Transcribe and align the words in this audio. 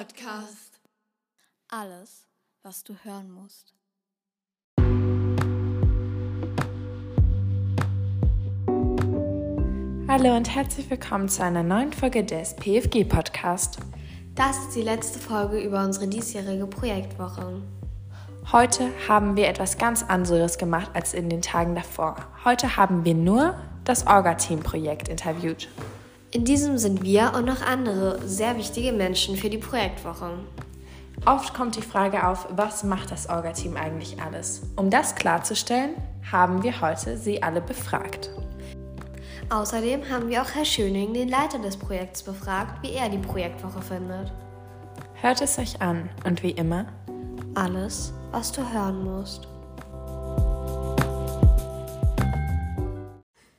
Podcast. 0.00 0.80
Alles, 1.68 2.26
was 2.62 2.82
du 2.84 2.94
hören 3.02 3.30
musst. 3.30 3.74
Hallo 10.08 10.34
und 10.34 10.48
herzlich 10.48 10.88
willkommen 10.88 11.28
zu 11.28 11.44
einer 11.44 11.62
neuen 11.62 11.92
Folge 11.92 12.24
des 12.24 12.56
PFG 12.56 13.04
Podcast. 13.04 13.76
Das 14.34 14.56
ist 14.60 14.74
die 14.74 14.80
letzte 14.80 15.18
Folge 15.18 15.60
über 15.60 15.84
unsere 15.84 16.08
diesjährige 16.08 16.66
Projektwoche. 16.66 17.60
Heute 18.52 18.90
haben 19.06 19.36
wir 19.36 19.48
etwas 19.48 19.76
ganz 19.76 20.02
anderes 20.02 20.56
gemacht 20.56 20.92
als 20.94 21.12
in 21.12 21.28
den 21.28 21.42
Tagen 21.42 21.74
davor. 21.74 22.16
Heute 22.42 22.78
haben 22.78 23.04
wir 23.04 23.14
nur 23.14 23.54
das 23.84 24.06
Orga-Team-Projekt 24.06 25.08
interviewt. 25.08 25.68
In 26.32 26.44
diesem 26.44 26.78
sind 26.78 27.02
wir 27.02 27.32
und 27.34 27.44
noch 27.44 27.60
andere 27.60 28.20
sehr 28.24 28.56
wichtige 28.56 28.92
Menschen 28.92 29.36
für 29.36 29.50
die 29.50 29.58
Projektwoche. 29.58 30.30
Oft 31.26 31.54
kommt 31.54 31.74
die 31.74 31.82
Frage 31.82 32.24
auf, 32.24 32.46
was 32.50 32.84
macht 32.84 33.10
das 33.10 33.28
Orga-Team 33.28 33.76
eigentlich 33.76 34.22
alles? 34.22 34.62
Um 34.76 34.90
das 34.90 35.16
klarzustellen, 35.16 35.96
haben 36.30 36.62
wir 36.62 36.80
heute 36.80 37.18
sie 37.18 37.42
alle 37.42 37.60
befragt. 37.60 38.30
Außerdem 39.50 40.08
haben 40.08 40.28
wir 40.28 40.42
auch 40.42 40.54
Herr 40.54 40.64
Schöning, 40.64 41.12
den 41.12 41.28
Leiter 41.28 41.58
des 41.58 41.76
Projekts, 41.76 42.22
befragt, 42.22 42.80
wie 42.82 42.92
er 42.92 43.08
die 43.08 43.18
Projektwoche 43.18 43.82
findet. 43.82 44.32
Hört 45.14 45.42
es 45.42 45.58
euch 45.58 45.82
an 45.82 46.08
und 46.24 46.44
wie 46.44 46.52
immer, 46.52 46.86
Alles, 47.56 48.12
was 48.30 48.52
du 48.52 48.62
hören 48.72 49.02
musst. 49.02 49.48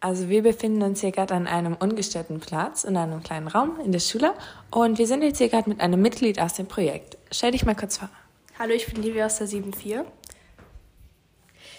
Also 0.03 0.29
wir 0.29 0.41
befinden 0.41 0.81
uns 0.81 1.01
hier 1.01 1.11
gerade 1.11 1.35
an 1.35 1.45
einem 1.45 1.75
ungestellten 1.75 2.39
Platz 2.39 2.85
in 2.85 2.97
einem 2.97 3.21
kleinen 3.21 3.47
Raum 3.47 3.79
in 3.85 3.91
der 3.91 3.99
Schule 3.99 4.33
und 4.71 4.97
wir 4.97 5.05
sind 5.05 5.21
jetzt 5.21 5.37
hier 5.37 5.47
gerade 5.47 5.69
mit 5.69 5.79
einem 5.79 6.01
Mitglied 6.01 6.41
aus 6.41 6.55
dem 6.55 6.65
Projekt. 6.65 7.19
Stell 7.29 7.51
dich 7.51 7.65
mal 7.65 7.75
kurz 7.75 7.97
vor. 7.97 8.09
Hallo, 8.57 8.73
ich 8.73 8.91
bin 8.91 9.03
Livia 9.03 9.27
aus 9.27 9.37
der 9.37 9.47
7.4. 9.47 10.03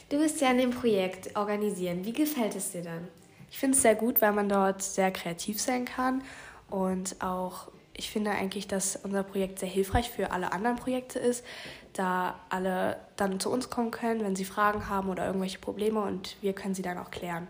Du 0.09 0.19
bist 0.19 0.41
ja 0.41 0.51
an 0.51 0.59
dem 0.59 0.71
Projekt 0.71 1.37
organisieren. 1.37 2.05
Wie 2.05 2.13
gefällt 2.13 2.55
es 2.55 2.71
dir 2.71 2.83
dann? 2.83 3.09
Ich 3.51 3.59
finde 3.59 3.77
es 3.77 3.83
sehr 3.83 3.97
gut, 3.97 4.23
weil 4.23 4.33
man 4.33 4.49
dort 4.49 4.85
sehr 4.85 5.11
kreativ 5.11 5.61
sein 5.61 5.85
kann 5.85 6.23
und 6.71 7.21
auch, 7.21 7.73
ich 7.93 8.09
finde 8.09 8.31
eigentlich, 8.31 8.69
dass 8.69 8.95
unser 9.03 9.25
Projekt 9.25 9.59
sehr 9.59 9.69
hilfreich 9.69 10.11
für 10.11 10.31
alle 10.31 10.53
anderen 10.53 10.77
Projekte 10.77 11.19
ist, 11.19 11.45
da 11.93 12.39
alle 12.51 13.01
dann 13.17 13.41
zu 13.41 13.51
uns 13.51 13.69
kommen 13.69 13.91
können, 13.91 14.23
wenn 14.23 14.37
sie 14.37 14.45
Fragen 14.45 14.89
haben 14.89 15.09
oder 15.09 15.27
irgendwelche 15.27 15.59
Probleme 15.59 16.01
und 16.03 16.37
wir 16.41 16.53
können 16.53 16.77
sie 16.77 16.83
dann 16.83 16.99
auch 16.99 17.11
klären. 17.11 17.49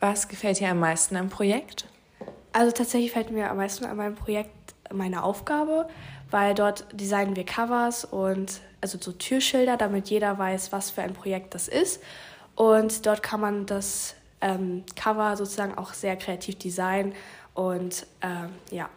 Was 0.00 0.28
gefällt 0.28 0.60
dir 0.60 0.68
am 0.70 0.80
meisten 0.80 1.16
am 1.16 1.28
Projekt? 1.28 1.86
Also 2.52 2.72
tatsächlich 2.72 3.12
fällt 3.12 3.30
mir 3.30 3.50
am 3.50 3.56
meisten 3.56 3.84
an 3.84 3.96
meinem 3.96 4.14
Projekt 4.14 4.50
meine 4.92 5.22
Aufgabe, 5.22 5.88
weil 6.30 6.54
dort 6.54 6.86
designen 6.92 7.36
wir 7.36 7.44
Covers 7.44 8.04
und 8.04 8.60
also 8.80 8.98
so 9.00 9.12
Türschilder, 9.12 9.76
damit 9.76 10.08
jeder 10.08 10.38
weiß, 10.38 10.72
was 10.72 10.90
für 10.90 11.02
ein 11.02 11.14
Projekt 11.14 11.54
das 11.54 11.68
ist. 11.68 12.00
Und 12.54 13.06
dort 13.06 13.22
kann 13.22 13.40
man 13.40 13.66
das 13.66 14.14
ähm, 14.40 14.84
Cover 14.96 15.36
sozusagen 15.36 15.76
auch 15.76 15.92
sehr 15.92 16.16
kreativ 16.16 16.58
designen 16.58 17.12
und 17.54 18.06
ähm, 18.22 18.50
ja. 18.70 18.88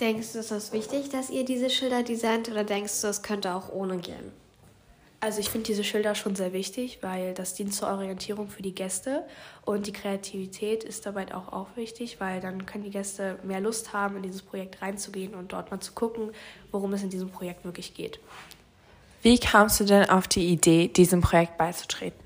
Denkst 0.00 0.32
du, 0.32 0.38
ist 0.40 0.50
das 0.50 0.72
wichtig, 0.72 1.10
dass 1.10 1.30
ihr 1.30 1.44
diese 1.44 1.70
Schilder 1.70 2.02
designt 2.02 2.50
oder 2.50 2.64
denkst 2.64 3.00
du, 3.02 3.08
es 3.08 3.22
könnte 3.22 3.54
auch 3.54 3.70
ohne 3.70 3.98
gehen? 3.98 4.32
Also 5.24 5.40
ich 5.40 5.48
finde 5.48 5.68
diese 5.68 5.84
Schilder 5.84 6.14
schon 6.14 6.36
sehr 6.36 6.52
wichtig, 6.52 6.98
weil 7.00 7.32
das 7.32 7.54
dient 7.54 7.72
zur 7.72 7.88
Orientierung 7.88 8.50
für 8.50 8.60
die 8.60 8.74
Gäste 8.74 9.24
und 9.64 9.86
die 9.86 9.92
Kreativität 9.92 10.84
ist 10.84 11.06
dabei 11.06 11.34
auch, 11.34 11.50
auch 11.50 11.68
wichtig, 11.76 12.20
weil 12.20 12.42
dann 12.42 12.66
können 12.66 12.84
die 12.84 12.90
Gäste 12.90 13.38
mehr 13.42 13.60
Lust 13.60 13.94
haben, 13.94 14.16
in 14.16 14.22
dieses 14.22 14.42
Projekt 14.42 14.82
reinzugehen 14.82 15.34
und 15.34 15.54
dort 15.54 15.70
mal 15.70 15.80
zu 15.80 15.92
gucken, 15.92 16.32
worum 16.70 16.92
es 16.92 17.02
in 17.02 17.08
diesem 17.08 17.30
Projekt 17.30 17.64
wirklich 17.64 17.94
geht. 17.94 18.20
Wie 19.22 19.38
kamst 19.38 19.80
du 19.80 19.84
denn 19.84 20.10
auf 20.10 20.28
die 20.28 20.46
Idee, 20.46 20.88
diesem 20.88 21.22
Projekt 21.22 21.56
beizutreten? 21.56 22.20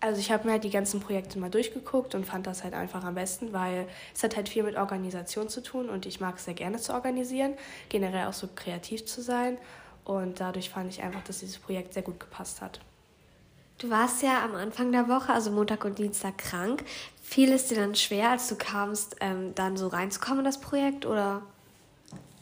Also 0.00 0.18
ich 0.18 0.32
habe 0.32 0.46
mir 0.46 0.54
halt 0.54 0.64
die 0.64 0.70
ganzen 0.70 0.98
Projekte 0.98 1.38
mal 1.38 1.50
durchgeguckt 1.50 2.16
und 2.16 2.26
fand 2.26 2.48
das 2.48 2.64
halt 2.64 2.74
einfach 2.74 3.04
am 3.04 3.14
besten, 3.14 3.52
weil 3.52 3.86
es 4.12 4.24
hat 4.24 4.34
halt 4.34 4.48
viel 4.48 4.64
mit 4.64 4.76
Organisation 4.76 5.48
zu 5.48 5.62
tun 5.62 5.88
und 5.88 6.04
ich 6.04 6.18
mag 6.18 6.38
es 6.38 6.46
sehr 6.46 6.54
gerne 6.54 6.78
zu 6.78 6.94
organisieren, 6.94 7.54
generell 7.90 8.26
auch 8.26 8.32
so 8.32 8.48
kreativ 8.56 9.06
zu 9.06 9.22
sein 9.22 9.56
und 10.04 10.40
dadurch 10.40 10.70
fand 10.70 10.90
ich 10.90 11.02
einfach, 11.02 11.22
dass 11.24 11.40
dieses 11.40 11.58
Projekt 11.58 11.94
sehr 11.94 12.02
gut 12.02 12.20
gepasst 12.20 12.60
hat. 12.60 12.80
Du 13.78 13.88
warst 13.88 14.22
ja 14.22 14.44
am 14.44 14.54
Anfang 14.54 14.92
der 14.92 15.08
Woche, 15.08 15.32
also 15.32 15.50
Montag 15.50 15.84
und 15.84 15.98
Dienstag, 15.98 16.36
krank. 16.36 16.84
Fiel 17.22 17.50
es 17.52 17.68
dir 17.68 17.76
dann 17.76 17.94
schwer, 17.94 18.30
als 18.30 18.48
du 18.48 18.56
kamst, 18.56 19.16
ähm, 19.20 19.54
dann 19.54 19.76
so 19.78 19.88
reinzukommen 19.88 20.40
in 20.40 20.44
das 20.44 20.60
Projekt 20.60 21.06
oder? 21.06 21.42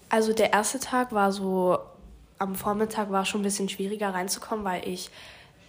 Also 0.09 0.33
der 0.33 0.53
erste 0.53 0.81
Tag 0.81 1.13
war 1.13 1.31
so, 1.31 1.79
am 2.39 2.55
Vormittag 2.55 3.11
war 3.11 3.25
schon 3.25 3.41
ein 3.41 3.45
bisschen 3.45 3.69
schwieriger 3.69 4.15
reinzukommen, 4.15 4.65
weil 4.65 4.89
ich 4.89 5.11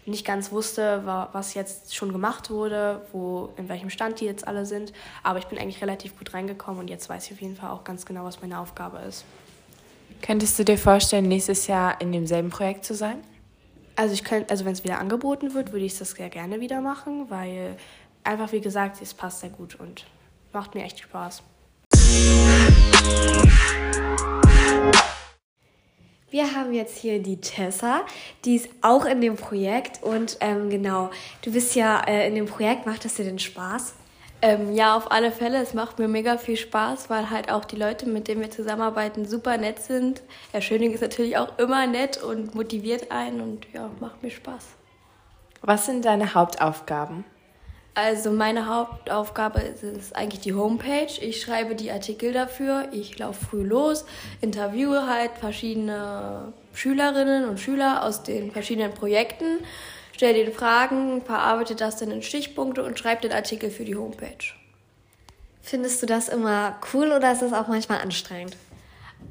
nicht 0.05 0.25
ganz 0.25 0.51
wusste, 0.51 1.03
was 1.05 1.53
jetzt 1.53 1.95
schon 1.95 2.11
gemacht 2.11 2.49
wurde, 2.49 3.05
wo, 3.11 3.49
in 3.57 3.69
welchem 3.69 3.89
Stand 3.89 4.19
die 4.19 4.25
jetzt 4.25 4.47
alle 4.47 4.65
sind. 4.65 4.91
Aber 5.23 5.39
ich 5.39 5.45
bin 5.45 5.59
eigentlich 5.59 5.81
relativ 5.81 6.17
gut 6.17 6.33
reingekommen 6.33 6.79
und 6.79 6.89
jetzt 6.89 7.09
weiß 7.09 7.27
ich 7.27 7.33
auf 7.33 7.41
jeden 7.41 7.55
Fall 7.55 7.69
auch 7.69 7.83
ganz 7.83 8.05
genau, 8.05 8.23
was 8.23 8.41
meine 8.41 8.59
Aufgabe 8.59 8.97
ist. 8.99 9.23
Könntest 10.21 10.59
du 10.59 10.65
dir 10.65 10.77
vorstellen, 10.77 11.27
nächstes 11.27 11.67
Jahr 11.67 11.99
in 12.01 12.11
demselben 12.11 12.49
Projekt 12.49 12.85
zu 12.85 12.93
sein? 12.93 13.17
Also 13.95 14.13
ich 14.13 14.23
könnte, 14.23 14.49
also 14.51 14.65
wenn 14.65 14.73
es 14.73 14.83
wieder 14.83 14.99
angeboten 14.99 15.53
wird, 15.53 15.71
würde 15.71 15.85
ich 15.85 15.97
das 15.97 16.11
sehr 16.11 16.29
gerne 16.29 16.59
wieder 16.59 16.81
machen, 16.81 17.29
weil 17.29 17.75
einfach 18.23 18.51
wie 18.51 18.61
gesagt, 18.61 19.01
es 19.01 19.13
passt 19.13 19.41
sehr 19.41 19.49
gut 19.49 19.75
und 19.75 20.05
macht 20.53 20.75
mir 20.75 20.83
echt 20.83 20.99
Spaß. 20.99 21.43
Wir 26.31 26.55
haben 26.55 26.73
jetzt 26.73 26.97
hier 26.97 27.21
die 27.21 27.41
Tessa, 27.41 28.01
die 28.45 28.55
ist 28.55 28.69
auch 28.81 29.05
in 29.05 29.19
dem 29.19 29.35
Projekt 29.35 30.03
und 30.03 30.37
ähm, 30.41 30.69
genau, 30.69 31.09
du 31.41 31.51
bist 31.51 31.75
ja 31.75 32.01
äh, 32.01 32.27
in 32.27 32.35
dem 32.35 32.45
Projekt, 32.45 32.85
macht 32.85 33.03
das 33.03 33.15
dir 33.15 33.25
denn 33.25 33.39
Spaß? 33.39 33.95
Ähm, 34.41 34.73
ja, 34.73 34.95
auf 34.95 35.11
alle 35.11 35.31
Fälle. 35.31 35.61
Es 35.61 35.73
macht 35.73 35.99
mir 35.99 36.07
mega 36.07 36.37
viel 36.37 36.55
Spaß, 36.55 37.09
weil 37.09 37.29
halt 37.29 37.51
auch 37.51 37.65
die 37.65 37.75
Leute, 37.75 38.07
mit 38.07 38.27
denen 38.27 38.41
wir 38.41 38.49
zusammenarbeiten, 38.49 39.25
super 39.25 39.57
nett 39.57 39.79
sind. 39.79 40.21
Herr 40.51 40.61
Schöning 40.61 40.93
ist 40.93 41.01
natürlich 41.01 41.37
auch 41.37 41.57
immer 41.57 41.87
nett 41.87 42.23
und 42.23 42.55
motiviert 42.55 43.11
einen 43.11 43.41
und 43.41 43.67
ja, 43.73 43.89
macht 43.99 44.23
mir 44.23 44.31
Spaß. 44.31 44.65
Was 45.61 45.85
sind 45.85 46.05
deine 46.05 46.33
Hauptaufgaben? 46.33 47.25
Also 47.95 48.31
meine 48.31 48.67
Hauptaufgabe 48.67 49.59
ist, 49.59 49.83
ist 49.83 50.15
eigentlich 50.15 50.39
die 50.39 50.53
Homepage. 50.53 51.11
Ich 51.19 51.41
schreibe 51.41 51.75
die 51.75 51.91
Artikel 51.91 52.31
dafür. 52.31 52.87
Ich 52.93 53.17
laufe 53.19 53.43
früh 53.43 53.63
los, 53.63 54.05
interviewe 54.39 55.05
halt 55.05 55.31
verschiedene 55.37 56.53
Schülerinnen 56.73 57.49
und 57.49 57.59
Schüler 57.59 58.03
aus 58.03 58.23
den 58.23 58.51
verschiedenen 58.51 58.93
Projekten 58.93 59.59
stell 60.19 60.33
den 60.33 60.51
Fragen, 60.51 61.21
verarbeite 61.21 61.75
das 61.75 61.95
dann 61.95 62.11
in 62.11 62.21
Stichpunkte 62.21 62.83
und 62.83 62.99
schreib 62.99 63.21
den 63.21 63.31
Artikel 63.31 63.69
für 63.69 63.85
die 63.85 63.95
Homepage. 63.95 64.51
Findest 65.61 66.01
du 66.01 66.07
das 66.07 66.27
immer 66.27 66.75
cool 66.93 67.13
oder 67.13 67.31
ist 67.31 67.41
das 67.41 67.53
auch 67.53 67.69
manchmal 67.69 68.01
anstrengend? 68.01 68.57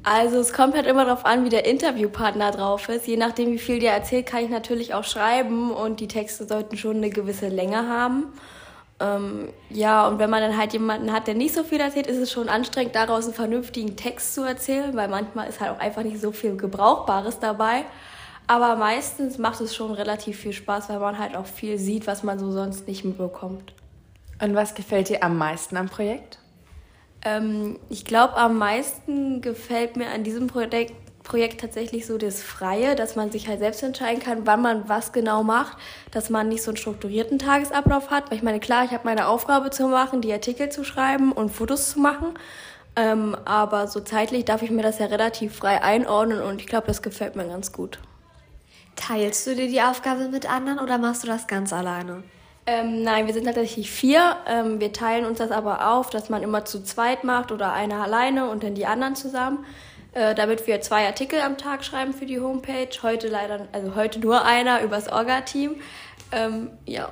Also 0.01 0.39
es 0.39 0.51
kommt 0.51 0.73
halt 0.73 0.87
immer 0.87 1.05
darauf 1.05 1.27
an, 1.27 1.45
wie 1.45 1.49
der 1.49 1.67
Interviewpartner 1.67 2.49
drauf 2.49 2.89
ist. 2.89 3.05
Je 3.05 3.17
nachdem, 3.17 3.51
wie 3.51 3.59
viel 3.59 3.77
der 3.77 3.93
erzählt, 3.93 4.25
kann 4.25 4.43
ich 4.43 4.49
natürlich 4.49 4.95
auch 4.95 5.03
schreiben 5.03 5.69
und 5.69 5.99
die 5.99 6.07
Texte 6.07 6.47
sollten 6.47 6.75
schon 6.75 6.97
eine 6.97 7.11
gewisse 7.11 7.49
Länge 7.49 7.87
haben. 7.87 8.33
Ähm, 8.99 9.49
ja, 9.69 10.07
und 10.07 10.17
wenn 10.17 10.31
man 10.31 10.41
dann 10.41 10.57
halt 10.57 10.73
jemanden 10.73 11.13
hat, 11.13 11.27
der 11.27 11.35
nicht 11.35 11.53
so 11.53 11.63
viel 11.63 11.81
erzählt, 11.81 12.07
ist 12.07 12.17
es 12.17 12.31
schon 12.31 12.49
anstrengend, 12.49 12.95
daraus 12.95 13.25
einen 13.25 13.35
vernünftigen 13.35 13.95
Text 13.95 14.33
zu 14.33 14.41
erzählen, 14.41 14.95
weil 14.95 15.07
manchmal 15.07 15.47
ist 15.49 15.59
halt 15.59 15.69
auch 15.69 15.79
einfach 15.79 16.01
nicht 16.01 16.19
so 16.19 16.31
viel 16.31 16.57
Gebrauchbares 16.57 17.37
dabei. 17.37 17.85
Aber 18.49 18.77
meistens 18.77 19.37
macht 19.37 19.61
es 19.61 19.75
schon 19.75 19.91
relativ 19.91 20.39
viel 20.39 20.53
Spaß, 20.53 20.89
weil 20.89 20.97
man 20.97 21.19
halt 21.19 21.37
auch 21.37 21.45
viel 21.45 21.77
sieht, 21.77 22.07
was 22.07 22.23
man 22.23 22.39
so 22.39 22.51
sonst 22.51 22.87
nicht 22.87 23.05
mitbekommt. 23.05 23.75
Und 24.41 24.55
was 24.55 24.73
gefällt 24.73 25.09
dir 25.09 25.21
am 25.21 25.37
meisten 25.37 25.77
am 25.77 25.87
Projekt? 25.87 26.39
Ähm, 27.23 27.77
ich 27.89 28.05
glaube, 28.05 28.37
am 28.37 28.57
meisten 28.57 29.41
gefällt 29.41 29.97
mir 29.97 30.07
an 30.09 30.23
diesem 30.23 30.47
Projekt, 30.47 30.95
Projekt 31.21 31.61
tatsächlich 31.61 32.07
so 32.07 32.17
das 32.17 32.41
Freie, 32.41 32.95
dass 32.95 33.15
man 33.15 33.29
sich 33.29 33.47
halt 33.47 33.59
selbst 33.59 33.83
entscheiden 33.83 34.19
kann, 34.19 34.47
wann 34.47 34.63
man 34.63 34.89
was 34.89 35.11
genau 35.11 35.43
macht, 35.43 35.77
dass 36.09 36.31
man 36.31 36.49
nicht 36.49 36.63
so 36.63 36.71
einen 36.71 36.77
strukturierten 36.77 37.37
Tagesablauf 37.37 38.09
hat. 38.09 38.31
Weil 38.31 38.37
ich 38.39 38.43
meine, 38.43 38.59
klar, 38.59 38.83
ich 38.83 38.93
habe 38.93 39.05
meine 39.05 39.27
Aufgabe 39.27 39.69
zu 39.69 39.87
machen, 39.87 40.21
die 40.21 40.33
Artikel 40.33 40.69
zu 40.69 40.83
schreiben 40.83 41.33
und 41.33 41.49
Fotos 41.51 41.91
zu 41.91 41.99
machen. 41.99 42.33
Ähm, 42.95 43.37
aber 43.45 43.85
so 43.85 43.99
zeitlich 43.99 44.45
darf 44.45 44.63
ich 44.63 44.71
mir 44.71 44.81
das 44.81 44.97
ja 44.97 45.05
relativ 45.05 45.55
frei 45.55 45.83
einordnen 45.83 46.41
und 46.41 46.61
ich 46.61 46.65
glaube, 46.65 46.87
das 46.87 47.03
gefällt 47.03 47.35
mir 47.35 47.45
ganz 47.45 47.71
gut. 47.71 47.99
Teilst 48.99 49.47
du 49.47 49.55
dir 49.55 49.67
die 49.67 49.81
Aufgabe 49.81 50.27
mit 50.27 50.51
anderen 50.51 50.77
oder 50.77 50.97
machst 50.97 51.23
du 51.23 51.27
das 51.27 51.47
ganz 51.47 51.71
alleine? 51.71 52.23
Ähm, 52.65 53.01
nein, 53.01 53.27
wir 53.27 53.33
sind 53.33 53.45
tatsächlich 53.45 53.89
vier. 53.89 54.35
Ähm, 54.45 54.81
wir 54.81 54.91
teilen 54.91 55.25
uns 55.25 55.37
das 55.37 55.51
aber 55.51 55.89
auf, 55.89 56.09
dass 56.09 56.29
man 56.29 56.43
immer 56.43 56.65
zu 56.65 56.83
zweit 56.83 57.23
macht 57.23 57.53
oder 57.53 57.71
einer 57.71 58.03
alleine 58.03 58.49
und 58.49 58.61
dann 58.63 58.75
die 58.75 58.85
anderen 58.85 59.15
zusammen. 59.15 59.65
Äh, 60.11 60.35
damit 60.35 60.67
wir 60.67 60.81
zwei 60.81 61.05
Artikel 61.05 61.39
am 61.39 61.57
Tag 61.57 61.85
schreiben 61.85 62.13
für 62.13 62.25
die 62.25 62.39
Homepage. 62.39 62.89
Heute 63.01 63.29
leider, 63.29 63.67
also 63.71 63.95
heute 63.95 64.19
nur 64.19 64.43
einer 64.43 64.81
übers 64.81 65.07
Orga-Team. 65.07 65.75
Ähm, 66.31 66.71
ja. 66.85 67.09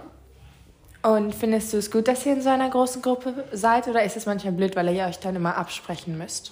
Und 1.03 1.33
findest 1.33 1.71
du 1.71 1.77
es 1.77 1.89
gut, 1.89 2.07
dass 2.07 2.25
ihr 2.25 2.33
in 2.33 2.41
so 2.41 2.49
einer 2.49 2.69
großen 2.69 3.01
Gruppe 3.01 3.45
seid 3.53 3.87
oder 3.87 4.03
ist 4.03 4.17
es 4.17 4.25
manchmal 4.25 4.53
blöd, 4.53 4.75
weil 4.75 4.93
ihr 4.93 5.05
euch 5.05 5.19
dann 5.19 5.37
immer 5.37 5.55
absprechen 5.55 6.17
müsst? 6.17 6.51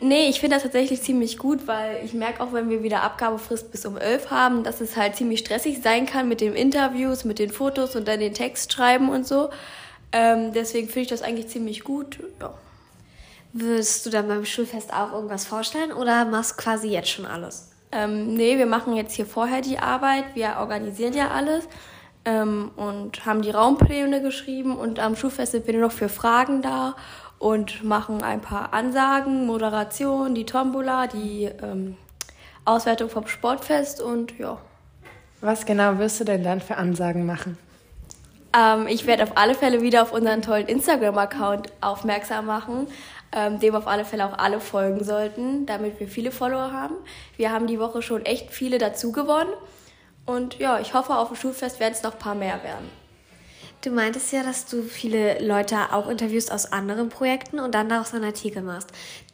Nee, 0.00 0.28
ich 0.28 0.38
finde 0.38 0.56
das 0.56 0.62
tatsächlich 0.62 1.02
ziemlich 1.02 1.38
gut, 1.38 1.66
weil 1.66 2.04
ich 2.04 2.14
merke 2.14 2.42
auch, 2.42 2.52
wenn 2.52 2.70
wir 2.70 2.82
wieder 2.82 3.02
Abgabefrist 3.02 3.72
bis 3.72 3.84
um 3.84 3.96
11 3.96 4.30
haben, 4.30 4.62
dass 4.62 4.80
es 4.80 4.96
halt 4.96 5.16
ziemlich 5.16 5.40
stressig 5.40 5.80
sein 5.82 6.06
kann 6.06 6.28
mit 6.28 6.40
den 6.40 6.54
Interviews, 6.54 7.24
mit 7.24 7.40
den 7.40 7.50
Fotos 7.50 7.96
und 7.96 8.06
dann 8.06 8.20
den 8.20 8.34
Text 8.34 8.72
schreiben 8.72 9.08
und 9.08 9.26
so. 9.26 9.50
Ähm, 10.12 10.52
deswegen 10.52 10.86
finde 10.86 11.00
ich 11.00 11.08
das 11.08 11.22
eigentlich 11.22 11.48
ziemlich 11.48 11.82
gut. 11.82 12.20
Ja. 12.40 12.54
Würdest 13.52 14.06
du 14.06 14.10
dann 14.10 14.28
beim 14.28 14.44
Schulfest 14.44 14.92
auch 14.92 15.12
irgendwas 15.12 15.46
vorstellen 15.46 15.92
oder 15.92 16.24
machst 16.24 16.58
quasi 16.58 16.88
jetzt 16.88 17.10
schon 17.10 17.26
alles? 17.26 17.70
Ähm, 17.90 18.34
nee, 18.34 18.56
wir 18.56 18.66
machen 18.66 18.94
jetzt 18.94 19.14
hier 19.14 19.26
vorher 19.26 19.62
die 19.62 19.78
Arbeit. 19.78 20.24
Wir 20.34 20.56
organisieren 20.60 21.14
ja 21.14 21.30
alles 21.30 21.66
ähm, 22.24 22.70
und 22.76 23.24
haben 23.26 23.42
die 23.42 23.50
Raumpläne 23.50 24.22
geschrieben 24.22 24.76
und 24.76 24.98
am 24.98 25.16
Schulfest 25.16 25.52
sind 25.52 25.66
wir 25.66 25.74
nur 25.74 25.88
noch 25.88 25.92
für 25.92 26.08
Fragen 26.08 26.62
da 26.62 26.94
und 27.38 27.84
machen 27.84 28.22
ein 28.22 28.40
paar 28.40 28.72
Ansagen, 28.72 29.46
Moderation, 29.46 30.34
die 30.34 30.44
Tombola, 30.44 31.06
die 31.06 31.44
ähm, 31.62 31.96
Auswertung 32.64 33.08
vom 33.08 33.26
Sportfest 33.26 34.00
und 34.00 34.38
ja. 34.38 34.58
Was 35.40 35.64
genau 35.64 35.98
wirst 35.98 36.20
du 36.20 36.24
denn 36.24 36.42
dann 36.42 36.60
für 36.60 36.76
Ansagen 36.76 37.24
machen? 37.24 37.56
Ähm, 38.56 38.86
ich 38.88 39.06
werde 39.06 39.22
auf 39.22 39.36
alle 39.36 39.54
Fälle 39.54 39.82
wieder 39.82 40.02
auf 40.02 40.12
unseren 40.12 40.42
tollen 40.42 40.66
Instagram-Account 40.66 41.72
aufmerksam 41.80 42.46
machen, 42.46 42.88
ähm, 43.32 43.60
dem 43.60 43.74
auf 43.74 43.86
alle 43.86 44.04
Fälle 44.04 44.26
auch 44.26 44.38
alle 44.38 44.60
folgen 44.60 45.04
sollten, 45.04 45.66
damit 45.66 46.00
wir 46.00 46.08
viele 46.08 46.32
Follower 46.32 46.72
haben. 46.72 46.94
Wir 47.36 47.52
haben 47.52 47.66
die 47.66 47.78
Woche 47.78 48.02
schon 48.02 48.24
echt 48.24 48.50
viele 48.50 48.78
dazu 48.78 49.12
gewonnen 49.12 49.52
und 50.26 50.58
ja, 50.58 50.80
ich 50.80 50.92
hoffe, 50.94 51.14
auf 51.14 51.28
dem 51.28 51.36
Schulfest 51.36 51.78
werden 51.78 51.92
es 51.92 52.02
noch 52.02 52.14
ein 52.14 52.18
paar 52.18 52.34
mehr 52.34 52.62
werden. 52.62 52.90
Du 53.80 53.90
meintest 53.90 54.32
ja, 54.32 54.42
dass 54.42 54.66
du 54.66 54.82
viele 54.82 55.38
Leute 55.38 55.92
auch 55.92 56.08
interviewst 56.08 56.50
aus 56.50 56.72
anderen 56.72 57.10
Projekten 57.10 57.60
und 57.60 57.74
dann 57.76 57.88
daraus 57.88 58.12
einen 58.12 58.24
Artikel 58.24 58.62
machst. 58.62 58.90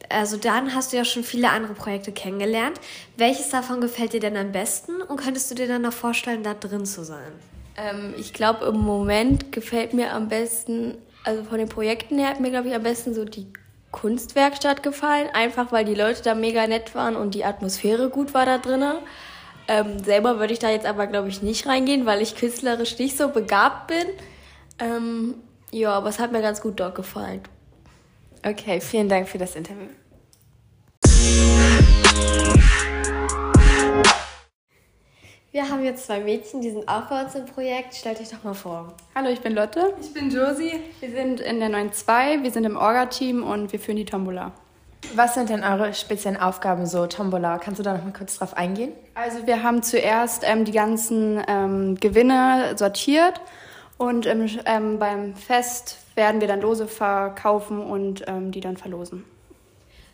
Also 0.09 0.37
dann 0.37 0.75
hast 0.75 0.93
du 0.93 0.97
ja 0.97 1.05
schon 1.05 1.23
viele 1.23 1.49
andere 1.49 1.73
Projekte 1.73 2.11
kennengelernt. 2.11 2.79
Welches 3.17 3.49
davon 3.49 3.81
gefällt 3.81 4.13
dir 4.13 4.19
denn 4.19 4.37
am 4.37 4.51
besten 4.51 5.01
und 5.01 5.17
könntest 5.19 5.49
du 5.49 5.55
dir 5.55 5.67
dann 5.67 5.81
noch 5.81 5.93
vorstellen, 5.93 6.43
da 6.43 6.53
drin 6.53 6.85
zu 6.85 7.03
sein? 7.03 7.31
Ähm, 7.75 8.13
ich 8.19 8.33
glaube, 8.33 8.65
im 8.65 8.77
Moment 8.77 9.51
gefällt 9.51 9.95
mir 9.95 10.13
am 10.13 10.29
besten, 10.29 10.95
also 11.23 11.43
von 11.43 11.57
den 11.57 11.67
Projekten 11.67 12.19
her 12.19 12.29
hat 12.29 12.39
mir, 12.39 12.51
glaube 12.51 12.67
ich, 12.67 12.75
am 12.75 12.83
besten 12.83 13.15
so 13.15 13.25
die 13.25 13.47
Kunstwerkstatt 13.91 14.83
gefallen. 14.83 15.27
Einfach, 15.33 15.71
weil 15.71 15.85
die 15.85 15.95
Leute 15.95 16.21
da 16.21 16.35
mega 16.35 16.67
nett 16.67 16.93
waren 16.93 17.15
und 17.15 17.33
die 17.33 17.45
Atmosphäre 17.45 18.09
gut 18.09 18.35
war 18.35 18.45
da 18.45 18.59
drinnen. 18.59 18.97
Ähm, 19.67 19.97
selber 20.03 20.39
würde 20.39 20.53
ich 20.53 20.59
da 20.59 20.69
jetzt 20.69 20.85
aber, 20.85 21.07
glaube 21.07 21.29
ich, 21.29 21.41
nicht 21.41 21.65
reingehen, 21.65 22.05
weil 22.05 22.21
ich 22.21 22.35
künstlerisch 22.35 22.99
nicht 22.99 23.17
so 23.17 23.29
begabt 23.29 23.87
bin. 23.87 24.05
Ähm, 24.79 25.35
ja, 25.71 25.91
aber 25.91 26.09
es 26.09 26.19
hat 26.19 26.31
mir 26.31 26.41
ganz 26.41 26.61
gut 26.61 26.79
dort 26.79 26.95
gefallen. 26.95 27.41
Okay, 28.45 28.79
vielen 28.81 29.09
Dank 29.09 29.27
für 29.27 29.37
das 29.37 29.55
Interview. 29.55 29.87
Wir 35.51 35.69
haben 35.69 35.85
jetzt 35.85 36.05
zwei 36.05 36.19
Mädchen, 36.19 36.59
die 36.59 36.69
sind 36.69 36.87
auch 36.89 37.03
bei 37.03 37.23
uns 37.23 37.33
im 37.33 37.45
Projekt. 37.45 37.95
Stellt 37.95 38.19
euch 38.19 38.29
doch 38.29 38.43
mal 38.43 38.53
vor. 38.53 38.93
Hallo, 39.15 39.29
ich 39.29 39.39
bin 39.39 39.53
Lotte. 39.53 39.93
Ich 40.01 40.13
bin 40.13 40.29
Josie. 40.29 40.81
Wir 40.99 41.11
sind 41.11 41.39
in 41.39 41.61
der 41.61 41.69
9.2, 41.69 42.43
wir 42.43 42.51
sind 42.51 42.65
im 42.65 42.75
Orga-Team 42.75 43.41
und 43.41 43.71
wir 43.71 43.79
führen 43.79 43.95
die 43.95 44.03
Tombola. 44.03 44.51
Was 45.13 45.35
sind 45.35 45.49
denn 45.49 45.63
eure 45.63 45.93
speziellen 45.93 46.37
Aufgaben 46.37 46.85
so, 46.85 47.07
Tombola? 47.07 47.57
Kannst 47.59 47.79
du 47.79 47.83
da 47.83 47.93
noch 47.93 48.03
mal 48.03 48.11
kurz 48.11 48.37
drauf 48.37 48.57
eingehen? 48.57 48.91
Also 49.13 49.47
wir 49.47 49.63
haben 49.63 49.81
zuerst 49.81 50.43
ähm, 50.45 50.65
die 50.65 50.73
ganzen 50.73 51.41
ähm, 51.47 51.95
Gewinne 51.95 52.73
sortiert 52.75 53.39
und 53.97 54.25
im, 54.25 54.47
ähm, 54.65 54.99
beim 54.99 55.35
Fest 55.35 55.97
werden 56.15 56.41
wir 56.41 56.47
dann 56.47 56.61
Lose 56.61 56.87
verkaufen 56.87 57.79
und 57.79 58.23
ähm, 58.27 58.51
die 58.51 58.61
dann 58.61 58.77
verlosen. 58.77 59.23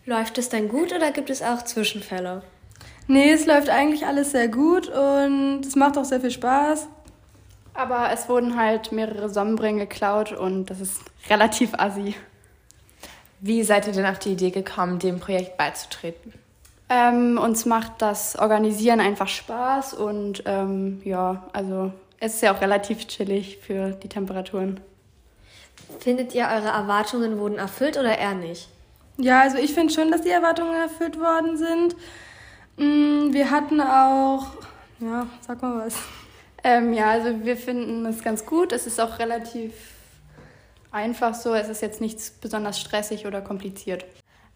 Läuft 0.06 0.38
es 0.38 0.50
denn 0.50 0.68
gut 0.68 0.94
oder 0.94 1.12
gibt 1.12 1.30
es 1.30 1.42
auch 1.42 1.64
Zwischenfälle? 1.64 2.44
Nee, 3.08 3.32
es 3.32 3.46
läuft 3.46 3.70
eigentlich 3.70 4.06
alles 4.06 4.32
sehr 4.32 4.48
gut 4.48 4.88
und 4.88 5.66
es 5.66 5.76
macht 5.76 5.98
auch 5.98 6.06
sehr 6.06 6.22
viel 6.22 6.32
Spaß. 6.32 6.88
Aber 7.74 8.12
es 8.12 8.28
wurden 8.28 8.58
halt 8.58 8.92
mehrere 8.92 9.30
Sonnenbrillen 9.30 9.78
geklaut 9.78 10.32
und 10.32 10.66
das 10.70 10.82
ist 10.82 11.02
relativ 11.30 11.74
assi. 11.76 12.16
Wie 13.40 13.64
seid 13.64 13.88
ihr 13.88 13.94
denn 13.94 14.06
auf 14.06 14.20
die 14.20 14.34
Idee 14.34 14.52
gekommen, 14.52 15.00
dem 15.00 15.20
Projekt 15.20 15.58
beizutreten? 15.58 16.34
Ähm, 16.90 17.40
uns 17.42 17.66
macht 17.66 17.94
das 18.00 18.38
Organisieren 18.38 19.00
einfach 19.00 19.28
Spaß 19.28 19.94
und 19.94 20.44
ähm, 20.46 21.02
ja, 21.06 21.44
also 21.54 21.94
es 22.22 22.36
ist 22.36 22.42
ja 22.42 22.56
auch 22.56 22.62
relativ 22.62 23.08
chillig 23.08 23.58
für 23.58 23.92
die 23.92 24.08
Temperaturen. 24.08 24.80
Findet 26.00 26.36
ihr, 26.36 26.44
eure 26.44 26.70
Erwartungen 26.70 27.40
wurden 27.40 27.58
erfüllt 27.58 27.98
oder 27.98 28.18
eher 28.18 28.36
nicht? 28.36 28.70
Ja, 29.18 29.42
also 29.42 29.58
ich 29.58 29.74
finde 29.74 29.92
schon, 29.92 30.12
dass 30.12 30.22
die 30.22 30.30
Erwartungen 30.30 30.76
erfüllt 30.76 31.20
worden 31.20 31.58
sind. 31.58 31.96
Mm, 32.78 33.34
wir 33.34 33.50
hatten 33.50 33.82
auch, 33.82 34.46
ja, 35.00 35.28
sag 35.46 35.64
mal 35.64 35.86
was. 35.86 35.96
Ähm, 36.64 36.94
ja, 36.94 37.10
also 37.10 37.44
wir 37.44 37.58
finden 37.58 38.06
es 38.06 38.24
ganz 38.24 38.46
gut. 38.46 38.72
Es 38.72 38.86
ist 38.86 39.02
auch 39.02 39.18
relativ 39.18 39.74
einfach 40.92 41.34
so. 41.34 41.56
Es 41.56 41.70
ist 41.70 41.82
jetzt 41.82 42.02
nichts 42.02 42.30
besonders 42.30 42.80
stressig 42.80 43.26
oder 43.26 43.42
kompliziert. 43.42 44.06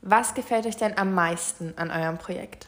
Was 0.02 0.36
gefällt 0.36 0.68
euch 0.68 0.78
denn 0.78 0.96
am 1.00 1.16
meisten 1.16 1.74
an 1.78 1.90
eurem 1.90 2.20
Projekt? 2.20 2.68